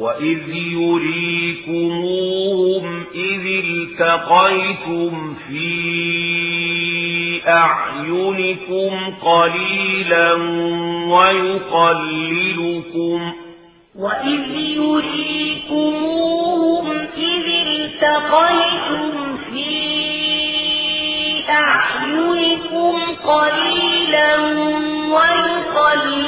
وإذ 0.06 0.44
يريكموهم 1.66 2.86
إذ 3.16 3.46
التقيتم 3.66 5.14
في 5.48 5.72
أعينكم 7.48 9.14
قليلا 9.22 10.34
ويقللكم 11.08 12.54
وإذ 13.96 14.44
يريكموهم 14.78 16.08
إذ 17.18 17.46
التقيتم 17.68 19.38
في 19.52 19.76
أعينكم 21.50 22.96
قليلا 23.26 24.36
ويقللكم 25.16 26.26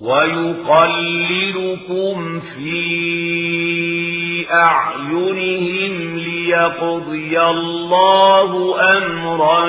ويقللكم 0.00 0.56
في 2.40 2.96
أعينهم 4.52 6.18
ليقضي 6.18 7.40
الله 7.40 8.80
أمرا 8.98 9.68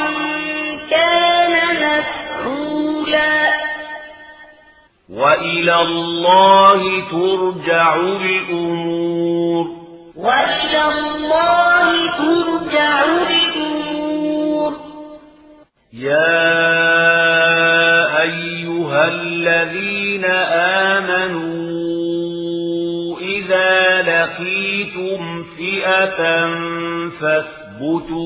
كان 0.90 1.54
مفعولا. 1.76 3.61
وإلى 5.12 5.82
الله 5.82 6.82
ترجع 7.12 7.96
الأمور. 7.96 9.66
وإلى 10.16 10.84
الله 11.00 11.88
ترجع 12.18 13.04
الأمور. 13.04 14.74
يا 15.94 16.62
أيها 18.22 19.08
الذين 19.08 20.26
آمنوا 20.96 21.72
إذا 23.20 24.02
لقيتم 24.02 25.44
فئة 25.58 26.22
فاثبتوا 27.20 28.21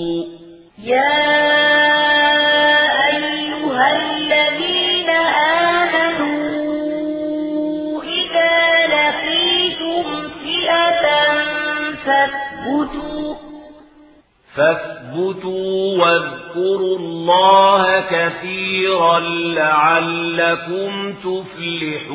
لعلكم 20.69 21.13
تفلحون 21.13 22.14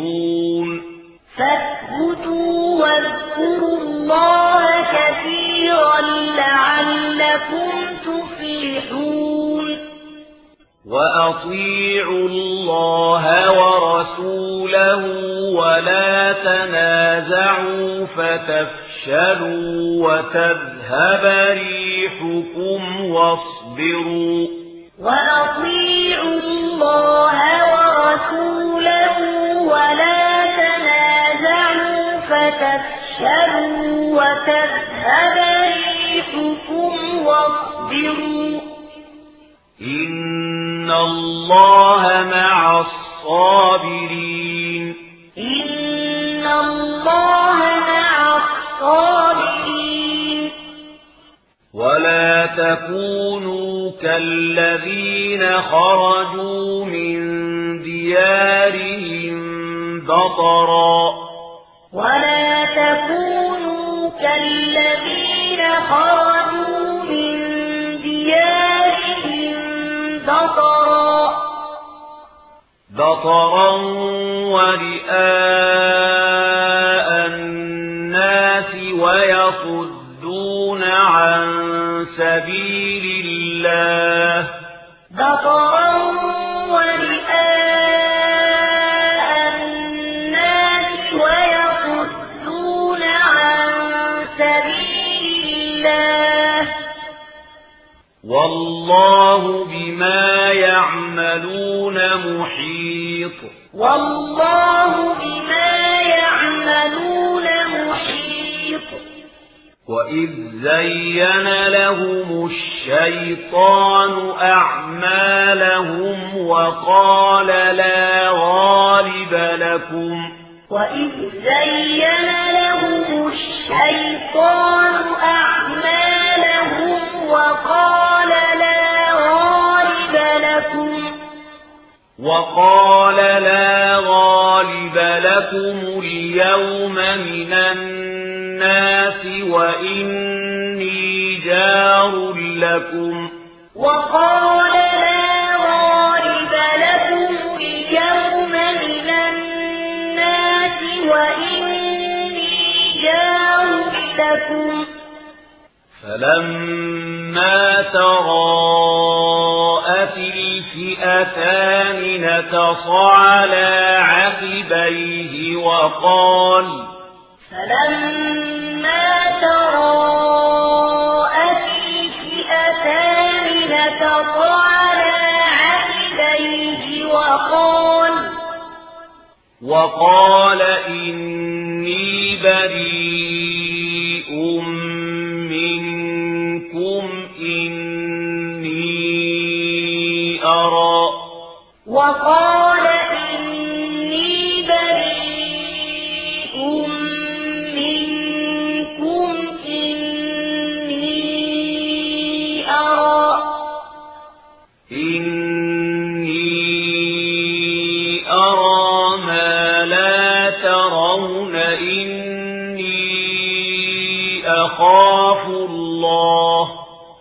أخاف 214.46 215.46
الله. 215.46 216.68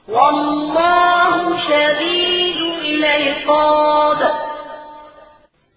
والله 0.09 1.59
شديد 1.69 2.57
العقاب. 2.85 4.42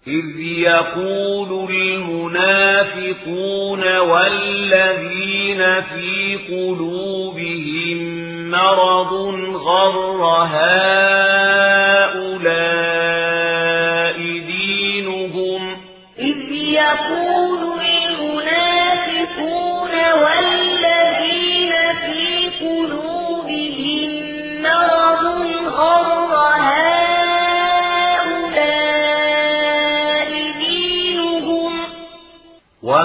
إذ 0.08 0.40
يقول 0.40 1.70
المنافقون 1.70 3.16
والذين 3.98 5.82
في 5.82 6.38
قلوبهم 6.48 7.98
مرض 8.50 9.12
غر 9.56 10.24
هؤلاء 10.24 11.55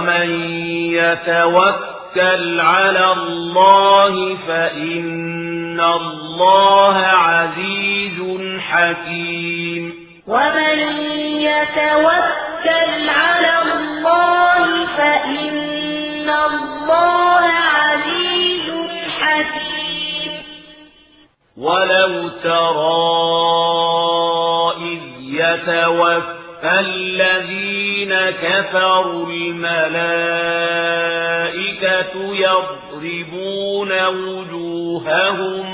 ومن 0.02 0.30
يتوكل 0.94 2.60
على 2.60 3.14
الله 3.14 4.38
فإن 4.48 5.80
الله 5.80 6.98
عزيز 6.98 8.20
حكيم. 8.60 9.94
ومن 10.28 10.80
يتوكل 11.42 13.10
على 13.10 13.54
الله 13.62 14.86
فإن 14.98 16.30
الله 16.30 17.46
عزيز 17.78 18.68
حكيم. 19.20 20.32
ولو 21.58 22.30
ترى 22.44 23.12
إذ 24.82 25.02
يتوفى 25.22 26.80
الذين 26.80 27.81
كفروا 28.12 29.28
الملائكة 29.28 30.02
يضربون 32.16 33.92
وجوههم. 34.08 35.66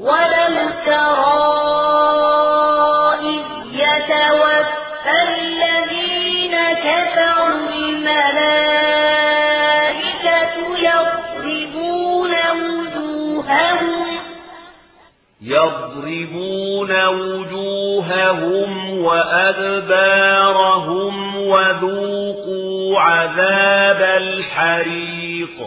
ولو 0.00 0.70
ترى 0.86 1.54
إذ 3.20 3.44
يتوفى 3.72 5.18
الذين 5.28 6.54
كفروا 6.74 7.68
الملائكة 7.74 8.54
يضربون 10.78 12.32
وجوههم. 12.50 14.03
يضربون 15.44 17.06
وجوههم 17.06 18.98
وأدبارهم 18.98 20.34
وذوقوا 21.36 23.00
عذاب 23.00 24.02
الحريق. 24.22 25.58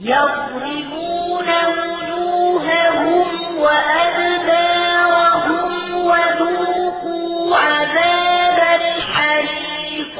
يضربون 0.00 1.48
وجوههم 1.78 3.26
وأدبارهم 3.58 4.74
وذوقوا 5.94 7.56
عذاب 7.56 8.80
الحريق. 8.80 10.14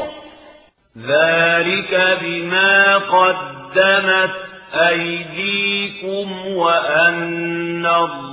ذلك 0.99 1.93
بما 2.23 2.97
قدمت 2.97 4.35
أيديكم 4.75 6.47
وأن 6.47 7.87
الله 7.87 8.24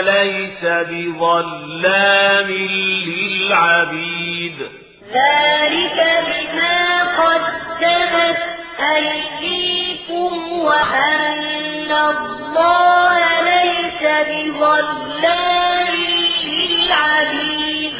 ليس 0.00 0.64
بظلام 0.64 2.50
للعبيد. 3.06 4.58
ذلك 5.06 5.98
بما 6.26 7.02
قدمت 7.22 8.40
أيديكم 8.96 10.32
وأن 10.52 11.90
الله 11.90 13.20
ليس 13.42 14.02
بظلام 14.28 15.94
للعبيد. 16.44 17.98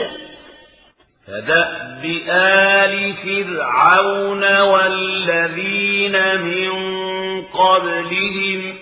كدأب 1.26 2.04
آل 2.30 2.94
فرعون 3.24 4.42
والذين 4.60 6.16
من 6.40 6.72
قبلهم. 7.42 8.76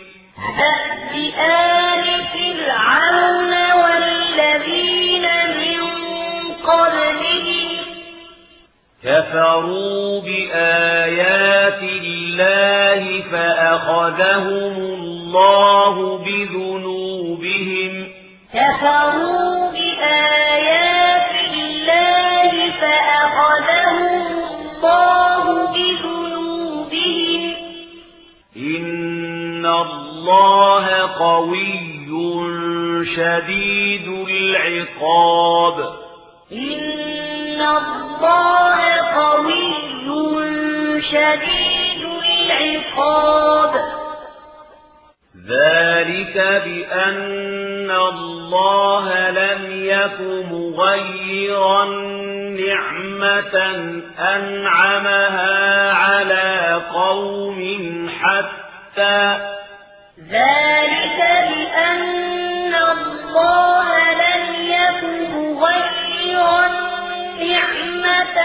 كفروا 9.18 10.20
بآيات 10.20 11.82
الله 11.82 13.22
فأخذهم 13.32 14.76
الله 14.76 16.18
بذنوبهم. 16.18 18.08
كفروا 18.54 19.70
بآيات 19.70 21.30
الله 21.52 22.52
فأخذهم 22.80 24.26
الله 24.76 25.44
بذنوبهم. 25.74 27.54
إن 28.56 29.66
الله 29.66 30.86
قوي 31.18 31.68
شديد 33.16 34.08
العقاب. 34.30 35.76
إن 36.52 37.60
الله 37.60 38.77
قوي 39.14 39.88
شديد 41.02 42.02
العقاب. 42.50 43.74
ذلك 45.48 46.36
بأن 46.64 47.90
الله 47.90 49.30
لم 49.30 49.84
يك 49.84 50.20
مغيرا 50.52 51.84
نعمة 52.66 53.56
أنعمها 54.18 55.92
على 55.92 56.82
قوم 56.94 57.60
حتى 58.20 59.38
ذلك 60.30 61.18
بأن 61.48 62.74
الله 62.74 63.88
لم 64.12 64.44
يك 64.70 65.04
مغيرا 65.34 66.87
نعمة 68.02 68.38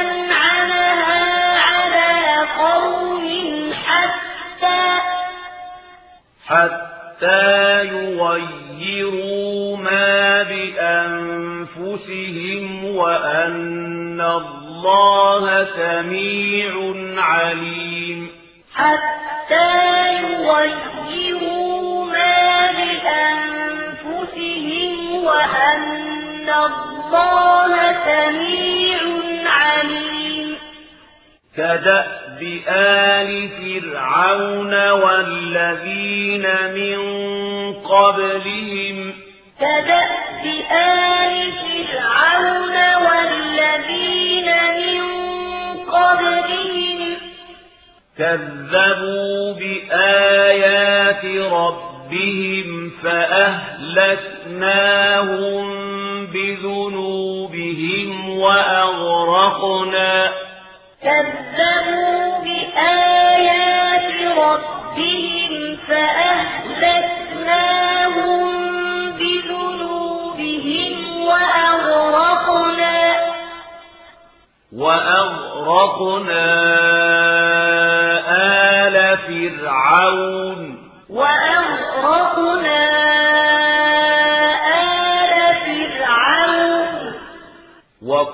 أنعمها 0.00 1.58
على 1.58 2.46
قوم 2.58 3.26
حتى 3.72 4.98
حتى 6.46 7.84
يغيروا 7.84 9.76
ما 9.76 10.42
بأنفسهم 10.42 11.84
وأن 12.96 14.20
الله 14.20 15.64
سميع 15.76 16.72
عليم. 17.22 18.28
حتى 18.74 20.14
يغيروا 20.22 22.04
ما 22.04 22.72
بأنفسهم 22.72 24.44
وأن 25.24 26.10
الله 27.14 27.92
سميع 28.04 28.98
عليم. 29.46 30.56
كدأب 31.56 32.60
آل 32.68 33.48
فرعون 33.48 34.90
والذين 34.90 36.46
من 36.74 36.98
قبلهم. 37.72 39.14
كدأب 39.60 40.44
آل 40.70 41.52
فرعون 41.52 42.76
والذين 42.96 44.48
من 44.76 45.00
قبلهم. 45.84 47.16
كذبوا 48.18 49.52
بآيات 49.52 51.24
ربهم 51.52 52.92
فأهلكناهم 53.04 55.89
بذنوبهم 56.32 58.38
وأغرقنا. 58.38 60.32
كذبوا 61.02 62.38
بآيات 62.38 64.38
ربهم 64.38 65.78
فأهلكناهم 65.88 68.42
بذنوبهم 69.12 70.92
وأغرقنا. 71.22 73.16
وأغرقنا 74.76 76.46
آل 78.86 79.18
فرعون. 79.18 80.90
وأغرقنا 81.10 83.19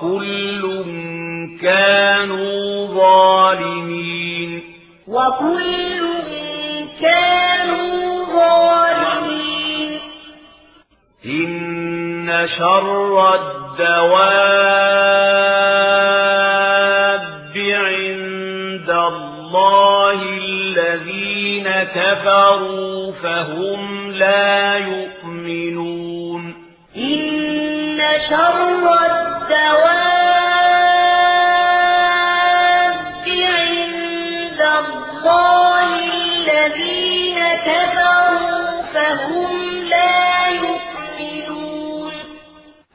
وكل 0.03 0.85
كانوا 1.61 2.87
ظالمين. 2.87 4.61
وكل 5.07 6.07
كانوا 7.01 8.25
ظالمين. 8.25 9.99
إن 11.25 12.47
شر 12.57 13.35
الدواب 13.35 14.37
عند 17.57 18.89
الله 18.89 20.19
الذين 20.23 21.69
كفروا 21.95 23.11
فهم 23.11 24.11
لا 24.11 24.77
يؤمنون. 24.77 26.53
إن 26.97 27.99
شر 28.29 28.67
الدواب 28.77 29.16
عند 33.27 34.61
الله 34.61 35.89
الذين 36.03 37.39
كفروا 37.65 38.81
فهم 38.93 39.51
لا 39.89 40.47
يؤمنون. 40.47 42.13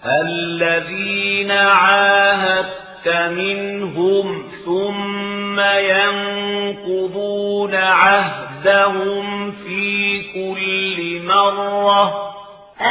الذين 0.07 1.51
عاهدت 1.51 3.09
منهم 3.09 4.53
ثم 4.65 5.61
ينقضون 5.61 7.75
عهدهم 7.75 9.53
في 9.53 10.23
كل 10.35 11.23
مرة. 11.27 12.33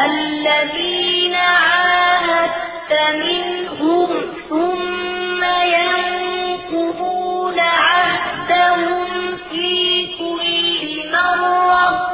الذين 0.05 1.35
عاهدت 1.35 2.70
منهم 3.13 4.09
ثم 4.49 5.43
ينقضون 5.77 7.59
عهدهم 7.59 9.07
في 9.51 10.07
كل 10.17 11.11
مرة 11.11 12.11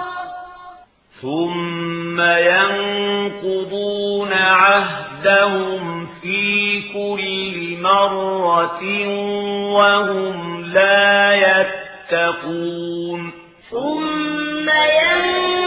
ثم 1.22 2.22
ينقضون 2.22 4.34
عهدهم 4.34 6.08
في 6.22 6.82
كل 6.94 7.78
مرة 7.82 8.82
وهم 9.74 10.66
لا 10.66 11.34
يتقون 11.34 13.32
ثم 13.72 14.70
ينقضون 14.70 15.67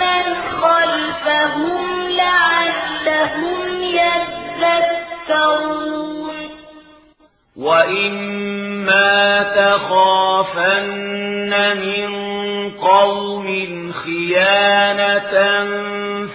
من 0.00 0.26
خلفهم 0.60 1.84
لعلهم 2.08 3.64
يذكرون. 3.82 6.36
وإما 7.56 9.42
تخافن 9.42 11.52
من 11.76 12.10
قوم 12.70 13.48
خيانة 13.92 15.34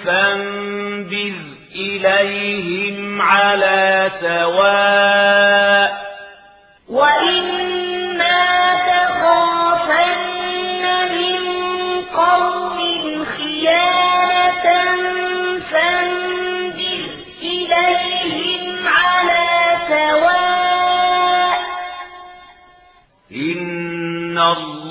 فانبذ 0.05 1.36
إليهم 1.75 3.21
على 3.21 4.11
سواء 4.21 5.64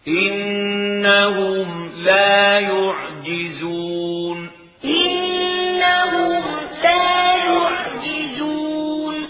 إنهم 0.09 1.91
لا 1.97 2.59
يعجزون 2.59 4.51
إنهم 4.85 6.43
لا 6.83 7.35
يعجزون 7.35 9.29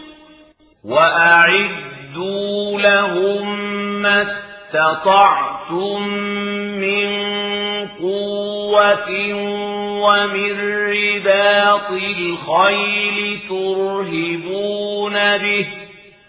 وأعدوا 0.84 2.80
لهم 2.80 3.62
ما 4.02 4.22
استطعتم 4.22 6.08
من 6.78 7.08
قوة 8.00 9.10
ومن 10.02 10.52
رباط 10.88 11.90
الخيل 11.90 13.40
ترهبون 13.48 15.14
به 15.38 15.66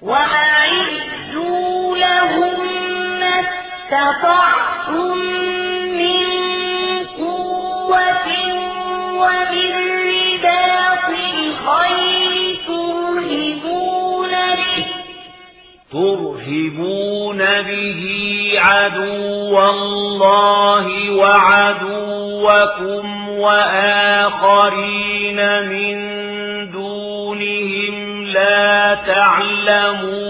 وأعدوا 0.01 1.97
لهم 1.97 2.59
ما 3.19 3.62
استطعتم 3.93 5.17
من 5.97 6.25
قوة 7.17 8.27
ومن 9.21 9.71
رباط 10.09 11.09
الخيل 11.09 12.35
ترهبون 12.67 14.33
به. 14.55 14.85
ترهبون 15.91 17.41
به 17.61 18.01
عدو 18.57 19.53
الله 19.59 20.85
وعدوكم 21.11 23.05
وآخرين 23.29 24.89
من 25.63 25.97
دونهم 26.71 28.25
لا 28.25 28.95
تعلمونهم. 29.07 30.23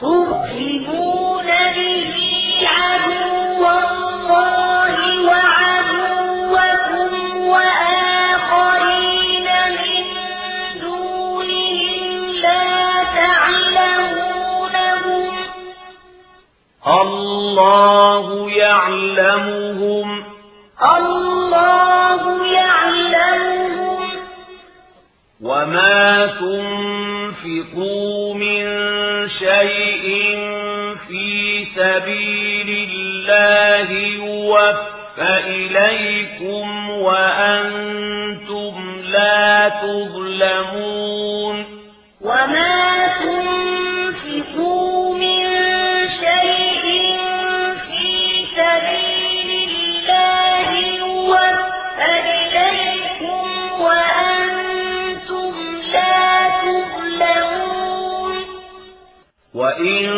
ترهبون 0.00 0.83
الله 16.86 18.50
يعلمهم. 18.50 20.24
الله 20.82 22.46
يعلمهم 22.46 24.00
وما 25.40 26.26
تنفقوا 26.26 28.14
من 28.34 28.64
شيء 29.28 29.93
سبيل 31.84 32.68
الله 32.90 33.88
يوفى 33.92 35.32
إليكم 35.46 36.90
وأنتم 36.90 38.74
لا 39.04 39.68
تظلمون 39.82 41.56
وما 42.20 43.06
تنفقوا 43.24 45.14
من 45.14 45.44
شيء 46.08 46.84
في 47.88 48.12
سبيل 48.56 49.50
الله 49.68 50.68
يوفى 50.78 52.12
إليكم 52.32 53.46
وأنتم 53.80 55.54
لا 55.92 56.28
تظلمون 56.64 58.36
وإن 59.54 60.13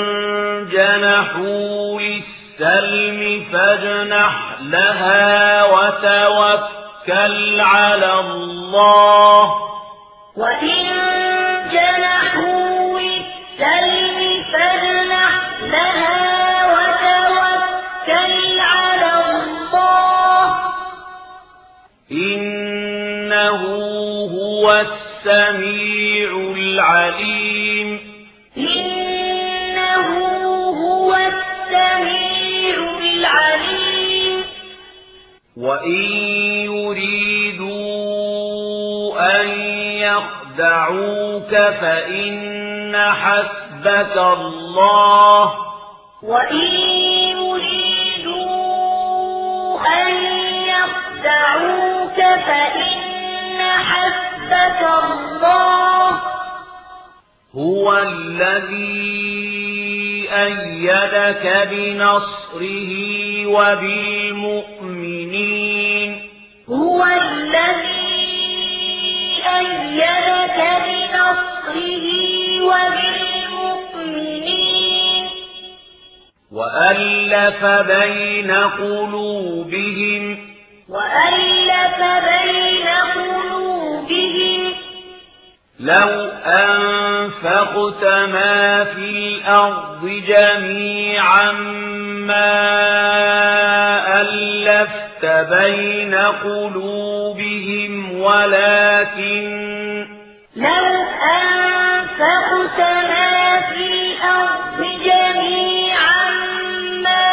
جنحوا 1.27 2.01
للسلم 2.01 3.45
فاجنح 3.53 4.35
لها 4.61 5.65
وتوكل 5.65 7.61
على 7.61 8.13
الله. 8.21 9.43
وإن 10.37 10.85
جنحوا 11.73 13.01
للسلم 13.01 14.19
فاجنح 14.53 15.33
لها 15.63 16.27
وتوكل 16.75 18.61
على 18.61 19.13
الله. 19.31 20.43
إنه 22.13 23.61
هو 24.37 24.65
السميع 24.73 26.31
العليم. 26.57 27.26
وإن 35.67 36.03
يريدوا 37.57 38.21
أن 39.41 39.49
يخدعوك 39.99 41.51
فإن 41.51 42.97
حسبك 42.97 44.17
الله 44.17 45.55
وإن 46.23 46.73
يريدوا 48.17 48.47
أن 49.81 50.15
يخدعوك 50.69 52.17
فإن 52.47 53.61
حسبك 53.63 54.83
الله 55.05 56.11
هو 57.55 57.99
الذي 57.99 59.17
أيدك 60.33 61.69
بنصره 61.71 62.91
وبالمؤمنين 63.47 64.66
هو 66.97 67.05
الذي 67.05 68.17
أيدك 69.59 70.59
بنصره 70.87 72.07
وبالمؤمنين. 72.63 74.45
وألف 76.53 77.65
بين 77.65 78.51
قلوبهم. 78.51 80.39
وألف 80.89 81.99
بين 82.25 82.89
قلوبهم. 83.15 84.75
لو 85.81 86.11
أنفقت 86.47 88.05
ما 88.05 88.85
في 88.85 89.11
الأرض 89.11 90.23
جميعا 90.29 91.53
ما 92.27 92.61
ألفت 94.21 95.06
بين 95.25 96.15
قلوبهم 96.15 98.21
ولكن 98.21 100.07
لو 100.57 100.87
أنفقت 101.43 102.79
ما 102.79 103.61
في 103.61 103.87
الأرض 103.87 104.79
جميعا 105.05 106.31
ما 107.03 107.29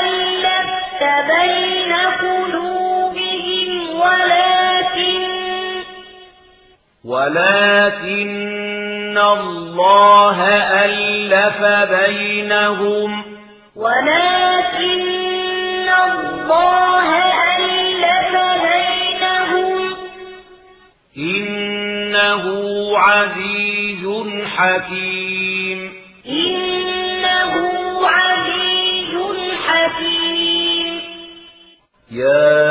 ألفت 0.00 1.02
بين 1.32 1.92
قلوبهم 2.20 3.70
ولكن 4.00 5.28
ولكن 7.04 9.18
الله 9.18 10.38
ألف 10.84 11.60
بينهم. 11.90 13.24
ولكن 13.76 15.17
الله 16.52 17.08
بينهم 18.68 19.96
إنه 21.16 22.44
عزيز 22.98 24.04
حكيم. 24.56 25.92
إنه 26.26 27.54
عزيز 28.06 29.14
حكيم. 29.68 31.00
يا 32.10 32.68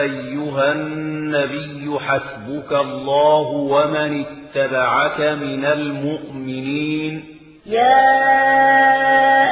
أيها 0.00 0.72
النبي 0.72 1.98
حسبك 2.00 2.72
الله 2.72 3.46
ومن 3.46 4.24
اتبعك 4.24 5.20
من 5.20 5.64
المؤمنين. 5.64 7.24
يا 7.66 8.06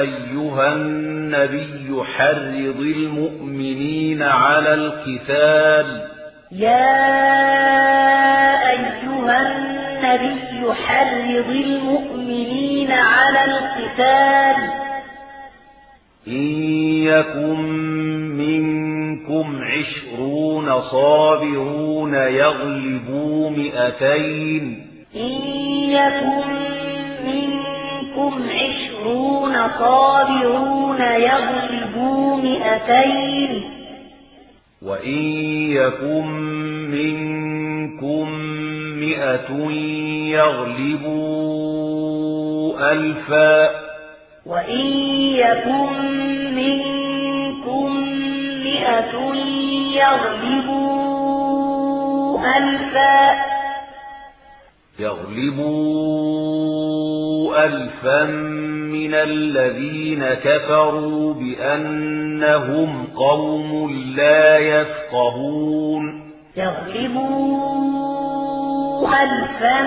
أيها 0.00 0.72
النبي 0.72 2.04
حرض 2.04 2.80
المؤمنين 2.80 4.22
على 4.22 4.74
القتال. 4.74 6.02
يا 6.52 6.96
أيها 8.70 9.40
النبي 9.40 10.72
حرض 10.72 11.50
المؤمنين 11.50 12.92
على 12.92 13.44
القتال. 13.44 14.70
إن 16.28 16.46
يكن 17.02 17.60
منكم 18.36 19.62
عشرون 20.16 20.80
صابرون 20.80 22.14
يغلبوا 22.14 23.50
مئتين. 23.50 24.86
إن 25.16 25.32
يكن 25.90 26.48
منكم 27.26 28.42
عشرون 28.50 29.54
صابرون 29.78 31.00
يغلبوا 31.00 32.36
مئتين. 32.36 33.62
وإن 34.82 35.22
يكن 35.72 36.26
منكم 36.90 38.30
مئة 39.00 39.70
يغلبوا 40.30 41.22
ألفا. 42.92 43.70
وإن 44.46 44.86
يكن 45.36 45.92
منكم 46.54 48.25
مئة 48.76 49.14
يغلبوا 49.96 51.48
ألفا. 52.56 53.16
يغلبوا 54.98 55.76
ألفا 57.64 58.24
من 58.92 59.14
الذين 59.14 60.24
كفروا 60.24 61.34
بأنهم 61.34 63.06
قوم 63.16 63.90
لا 64.16 64.58
يفقهون. 64.58 66.32
يغلبوا 66.56 67.96
ألفا 69.08 69.82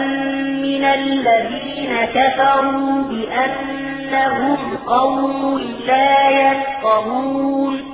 من 0.61 0.83
الذين 0.83 2.05
كفروا 2.05 3.03
بأنهم 3.03 4.77
قوم 4.87 5.61
لا 5.87 6.29
يفقهون. 6.29 7.88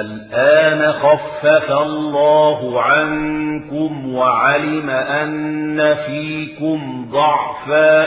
الآن 0.00 0.92
خفف 0.92 1.70
الله 1.70 2.82
عنكم 2.82 4.14
وعلم 4.14 4.90
أن 4.90 5.96
فيكم 6.06 7.06
ضعفا 7.10 8.04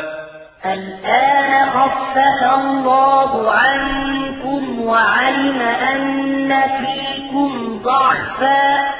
الآن 0.66 1.70
خفف 1.70 2.44
الله 2.60 3.52
عنكم 3.52 4.82
وعلم 4.82 5.62
أن 5.62 6.62
فيكم 6.62 7.80
ضعفا 7.84 8.92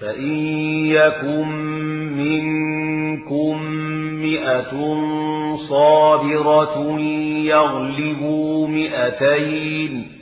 فإن 0.00 0.36
يكن 0.86 1.48
منكم 2.16 3.62
مئة 4.22 4.72
صابرة 5.68 7.00
يغلبوا 7.44 8.68
مئتين 8.68 10.21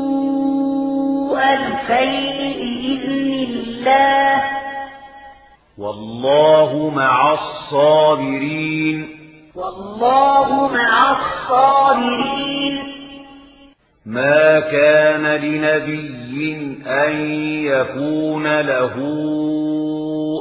ألفين 1.37 2.37
بإذن 2.37 3.33
الله. 3.33 4.43
والله 5.77 6.91
مع 6.95 7.33
الصابرين. 7.33 9.07
والله 9.55 10.67
مع 10.67 11.11
الصابرين. 11.11 12.83
ما 14.05 14.59
كان 14.59 15.25
لنبي 15.25 16.77
أن 16.87 17.33
يكون 17.65 18.61
له 18.61 18.95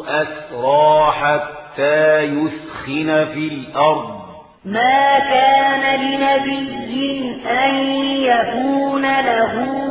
أسرى 0.08 1.12
حتى 1.12 2.20
يسخن 2.22 3.24
في 3.34 3.48
الأرض. 3.48 4.20
ما 4.64 5.18
كان 5.18 6.00
لنبي 6.00 6.80
أن 7.46 7.74
يكون 8.22 9.02
له 9.02 9.89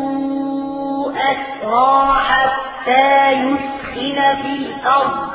أسرى 1.21 2.19
حتى 2.23 3.31
يسخن 3.31 4.41
في 4.41 4.55
الأرض. 4.55 5.29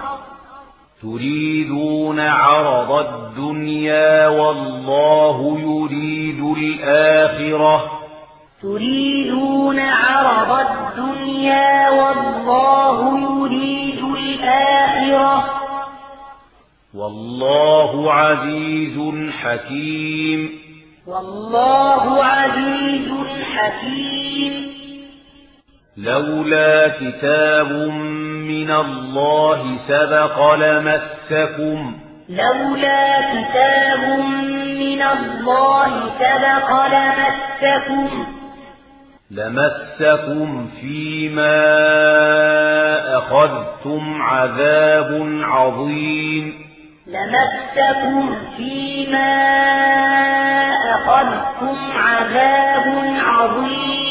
تريدون 1.03 2.21
عرض 2.21 2.93
الدنيا 2.93 4.29
والله 4.29 5.59
يريد 5.59 6.57
الآخرة. 6.59 7.91
تريدون 8.63 9.81
عرض 9.81 10.67
الدنيا 10.71 11.91
والله 11.91 13.19
يريد 13.19 14.05
الآخرة. 14.05 15.45
والله 16.95 18.13
عزيز 18.13 19.31
حكيم. 19.31 20.51
والله 21.07 22.25
عزيز 22.25 23.13
حكيم. 23.55 24.74
لولا 25.97 26.89
كتاب 26.89 27.73
من 28.49 28.71
الله 28.71 29.79
سبق 29.89 30.55
لمسكم 30.55 31.95
لولا 32.29 33.21
كتاب 33.21 34.19
من 34.79 35.03
الله 35.03 35.91
سبق 36.19 36.71
لمسكم 36.87 38.27
لمسكم 39.31 40.69
فيما 40.81 41.59
أخذتم 43.19 44.23
عذاب 44.23 45.41
عظيم. 45.43 46.55
لمسكم 47.07 48.35
فيما 48.57 49.35
أخذتم 50.95 51.77
عذاب 51.97 52.87
عظيم. 53.21 54.04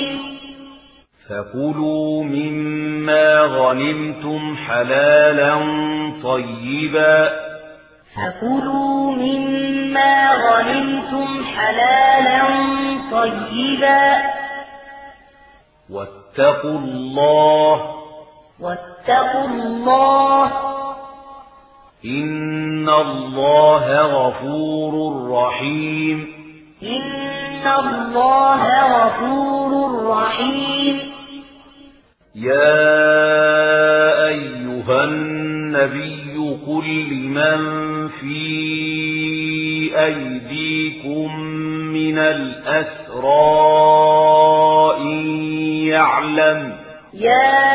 فكلوا 1.29 2.23
مما 2.23 3.39
غنمتم 3.41 4.55
حلالا 4.67 5.55
طيبا 6.23 7.29
فكلوا 8.15 9.11
مما 9.11 10.31
غنمتم 10.33 11.43
حلالا 11.43 12.43
طيبا 13.11 14.21
واتقوا 15.89 16.79
الله 16.79 17.95
واتقوا 18.59 19.47
الله 19.47 20.51
إن 22.05 22.89
الله 22.89 24.01
غفور 24.01 24.93
رحيم 25.31 26.27
إن 26.83 27.32
الله 27.67 28.61
غفور 28.93 29.71
رحيم 30.09 30.99
يا 32.35 32.83
أيها 34.27 35.03
النبي 35.03 36.57
قل 36.67 36.85
لمن 37.11 37.59
في 38.07 38.43
أيديكم 40.05 41.39
من 41.93 42.17
الأسرى 42.17 43.53
إن 44.97 45.25
يعلم 45.87 46.75
يا 47.13 47.73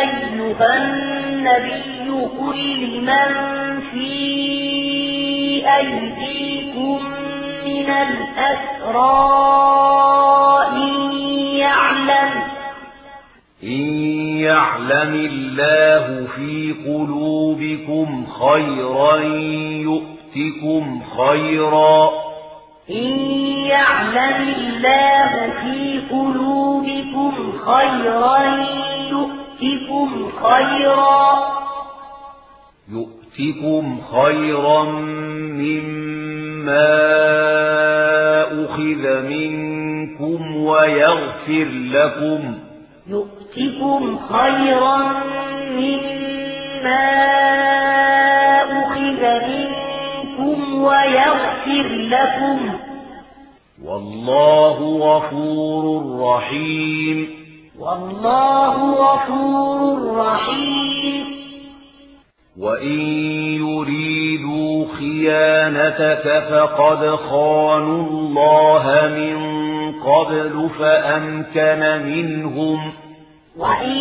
أيها 0.00 0.76
النبي 0.76 2.10
قل 2.40 2.58
لمن 2.80 3.30
في 3.92 4.16
أيديكم 5.76 7.00
من 7.66 7.90
الأسرى 7.90 9.16
إن 10.72 11.12
يعلم. 11.56 12.42
إن 13.62 13.84
يعلم 14.38 15.14
الله 15.14 16.26
في 16.36 16.74
قلوبكم 16.86 18.26
خيرا 18.26 19.16
يؤتكم 19.86 21.02
خيرا. 21.18 22.10
إن 22.90 23.18
يعلم 23.66 24.54
الله 24.58 25.50
في 25.62 26.00
قلوبكم 26.10 27.52
خيرا 27.64 28.38
يؤتكم 29.10 30.30
خيرا. 30.42 31.56
يؤتكم 32.92 34.00
خيرا 34.12 34.82
مما 34.82 36.05
أخذ 38.64 39.22
منكم 39.22 40.56
ويغفر 40.56 41.68
لكم 41.72 42.54
يؤتكم 43.10 44.18
خيرا 44.18 44.96
مما 45.76 47.04
أخذ 48.62 49.48
منكم 49.48 50.82
ويغفر 50.82 51.88
لكم. 51.88 52.58
والله 53.84 54.98
غفور 54.98 56.20
رحيم. 56.20 57.28
والله 57.78 58.92
غفور 58.92 60.16
رحيم. 60.16 61.36
وإن 62.60 63.00
يريدوا 63.60 64.25
خيانتك 64.98 66.44
فقد 66.50 67.16
خانوا 67.16 68.08
الله 68.10 69.08
من 69.16 69.36
قبل 70.00 70.70
فأمكن 70.78 72.02
منهم 72.06 72.92
وإن 73.58 73.96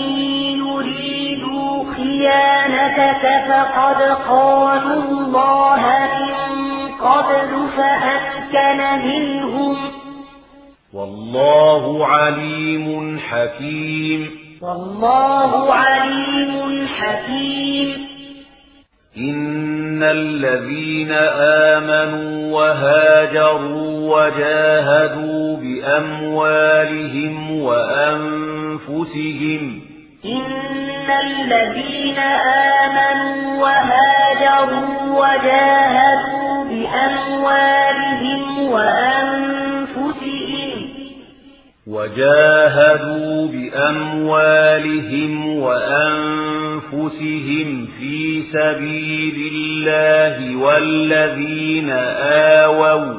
يريدوا 0.57 1.83
خيانتك 1.95 3.23
فقد 3.47 4.13
خانوا 4.27 5.03
الله 5.03 5.81
من 6.15 6.87
قبل 7.01 7.67
فأمكن 7.77 9.07
منهم 9.07 9.77
والله 10.93 12.05
عليم 12.07 13.19
حكيم 13.19 14.29
والله 14.61 15.73
عليم 15.73 16.87
حكيم 16.87 18.14
إن 19.17 20.03
الذين 20.03 21.11
آمنوا 21.71 22.51
وهاجروا 22.51 24.15
وجاهدوا 24.15 25.57
بأموالهم 25.57 27.51
وأنفسهم 27.61 29.01
إن 30.25 31.07
الذين 31.23 32.17
آمنوا 32.83 33.61
وهاجروا 33.61 34.95
وجاهدوا 35.11 36.63
بأموالهم 36.69 38.41
وأنفسهم 38.71 39.54
وجاهدوا 41.95 43.47
بأموالهم 43.47 45.31
وأنفسهم 45.59 47.67
في 47.99 48.43
سبيل 48.53 49.37
الله 49.55 50.55
والذين 50.55 51.89
آووا. 52.59 53.13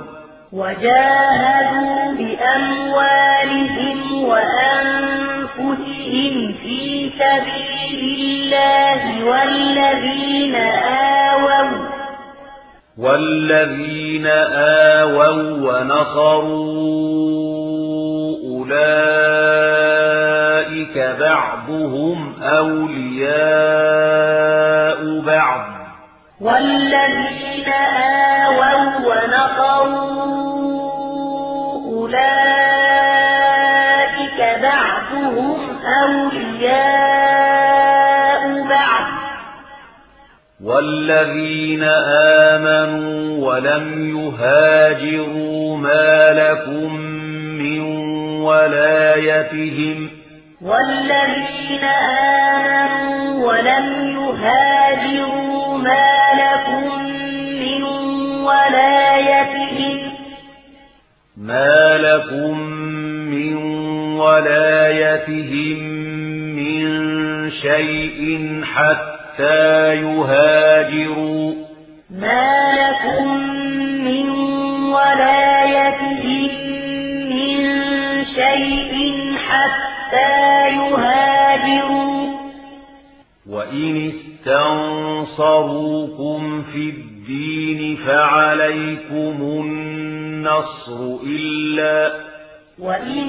وجاهدوا 0.52 2.12
بأموالهم 2.18 3.98
وأنفسهم 4.24 6.34
في 6.62 6.80
سبيل 7.18 8.02
الله 8.20 9.02
والذين 9.24 10.54
آووا. 10.54 11.16
والذين 12.98 14.26
آووا 14.96 15.42
ونصروا. 15.66 17.45
أولئك 19.66 20.96
بعضهم 21.20 22.42
أولياء 22.42 23.40
بعض. 25.20 25.64
والذين 26.40 27.68
آووا 28.48 28.96
ونصروا 29.06 30.16
أولئك 31.96 32.38
بعضهم 34.62 35.58
أولياء 36.02 37.12
بعض. 38.68 39.06
والذين 40.64 41.84
آمنوا 42.54 43.16
ولم 43.46 43.86
يهاجروا 44.16 45.76
ما 45.76 46.32
لكم 46.32 46.96
من 47.62 48.05
ولايتهم. 48.46 50.10
والذين 50.62 51.84
آمنوا 51.84 53.46
ولم 53.46 53.86
يهاجروا 54.18 55.78
ما 55.78 56.08
لكم 56.42 57.04
من 57.60 57.82
ولايتهم. 58.44 60.12
ما 61.36 61.98
لكم 61.98 62.58
من 63.34 63.56
ولايتهم 64.16 65.78
من 66.56 66.86
شيء 67.50 68.60
حتى 68.64 69.94
يهاجروا 69.94 71.35
استنصروكم 85.36 86.42
في 86.72 86.90
الدين 86.90 87.96
فعليكم 88.06 89.36
النصر 89.42 91.16
إلا 91.26 92.12
وإن 92.78 93.28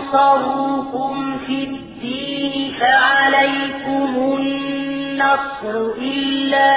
استنصروكم 0.00 1.38
في 1.46 1.52
الدين 1.64 2.74
فعليكم 2.80 4.36
النصر 4.38 5.74
إلا 5.98 6.76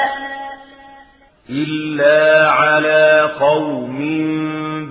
إلا 1.49 2.49
على 2.49 3.30
قوم 3.39 3.97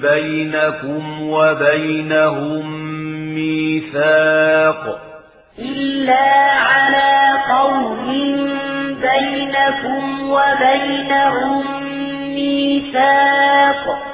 بينكم 0.00 1.22
وبينهم 1.22 2.66
ميثاق 3.34 5.00
إلا 5.58 6.24
على 6.52 7.19
قوم 7.48 8.06
بينكم 9.02 10.30
وبينهم 10.30 11.64
ميثاق 12.34 14.10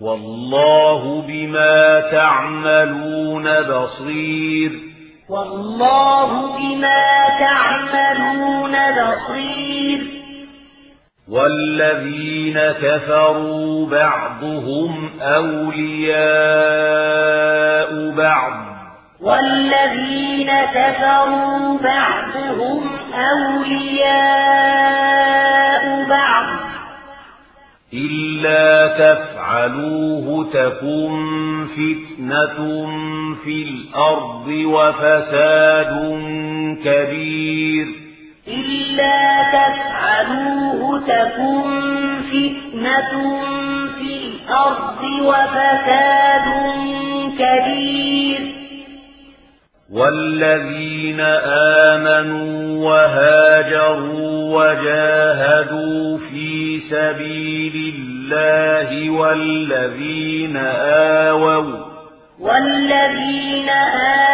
والله 0.00 1.22
بما 1.28 2.00
تعملون 2.00 3.62
بصير 3.62 4.72
والله 5.28 6.56
بما 6.56 7.28
تعملون 7.40 8.72
بصير 8.72 10.16
والذين 11.28 12.60
كفروا 12.82 13.86
بعضهم 13.86 15.10
أولياء 15.20 16.16
بعض 18.10 18.75
والذين 19.20 20.50
كفروا 20.74 21.78
بعضهم 21.78 22.90
أولياء 23.14 24.36
بعض. 26.08 26.46
إلا 27.94 28.86
تفعلوه 28.86 30.46
تكن 30.52 31.66
فتنة 31.66 32.86
في 33.44 33.62
الأرض 33.62 34.46
وفساد 34.48 35.92
كبير. 36.84 37.86
إلا 38.48 39.42
تفعلوه 39.52 41.00
تكن 41.00 41.66
فتنة 42.22 43.12
في 43.98 44.12
الأرض 44.16 45.02
وفساد 45.22 46.46
كبير. 47.38 48.55
والذين 49.92 51.20
آمنوا 51.90 52.84
وهاجروا 52.90 54.56
وجاهدوا 54.56 56.18
في 56.18 56.80
سبيل 56.90 57.94
الله 57.96 59.10
والذين 59.10 60.56
آووا 61.26 61.62
والذين 62.40 63.68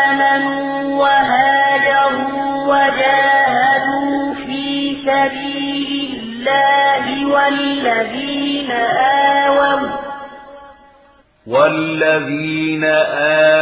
آمنوا 0.05 0.97
وهاجروا 1.03 2.65
وجاهدوا 2.67 4.35
في 4.47 4.97
سبيل 5.07 6.19
الله 6.23 7.27
والذين 7.27 8.71
آووا 8.71 10.02
والذين 11.47 12.85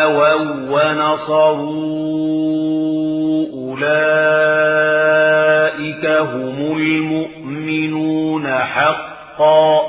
آووا 0.02 0.34
ونصروا 0.70 1.70
أولئك 4.40 5.00
هم 6.06 6.76
المؤمنون 6.76 8.46
حقا 8.48 9.80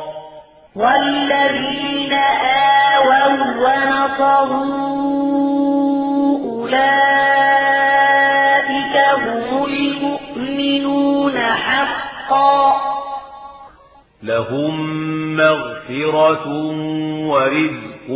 والذين 0.75 2.13
آووا 2.93 3.27
ونصروا 3.65 4.71
أولئك 7.51 8.95
هم 9.17 9.65
المؤمنون 9.65 11.37
حقا 11.39 12.70
لهم 14.24 14.76
مغفرة 15.38 16.49
ورزق 17.28 18.07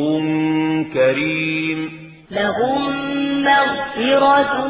كريم. 0.93 1.89
لهم 2.31 2.91
مغفرة 3.41 4.65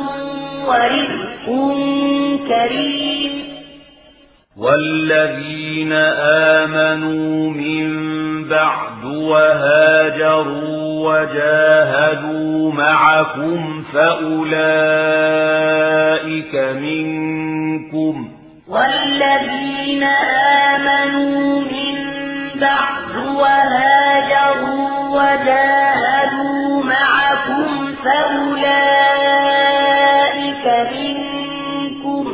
ورزق 0.67 1.45
كريم. 2.47 3.31
والذين 4.57 5.91
آمنوا 6.63 7.49
من 7.49 7.85
بعد 8.49 9.05
وهاجروا 9.05 10.75
وجاهدوا 11.09 12.71
معكم 12.71 13.83
فأولئك 13.93 14.55
منكم. 16.55 18.34
والذين 18.67 20.03
آمنوا 20.73 21.61
من 21.61 21.95
بعد 22.59 23.15
وهاجروا 23.35 24.89
وجاهدوا 25.09 26.83
معكم 26.83 27.95
فأولئك 29.35 30.65
منكم. 30.93 32.25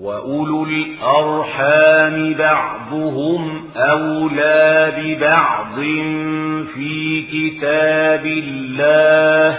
وأولو 0.00 0.64
الأرحام 0.64 2.34
بعضهم 2.34 3.42
أولى 3.76 4.92
ببعض 4.98 5.74
في 6.74 7.22
كتاب 7.32 8.26
الله 8.26 9.58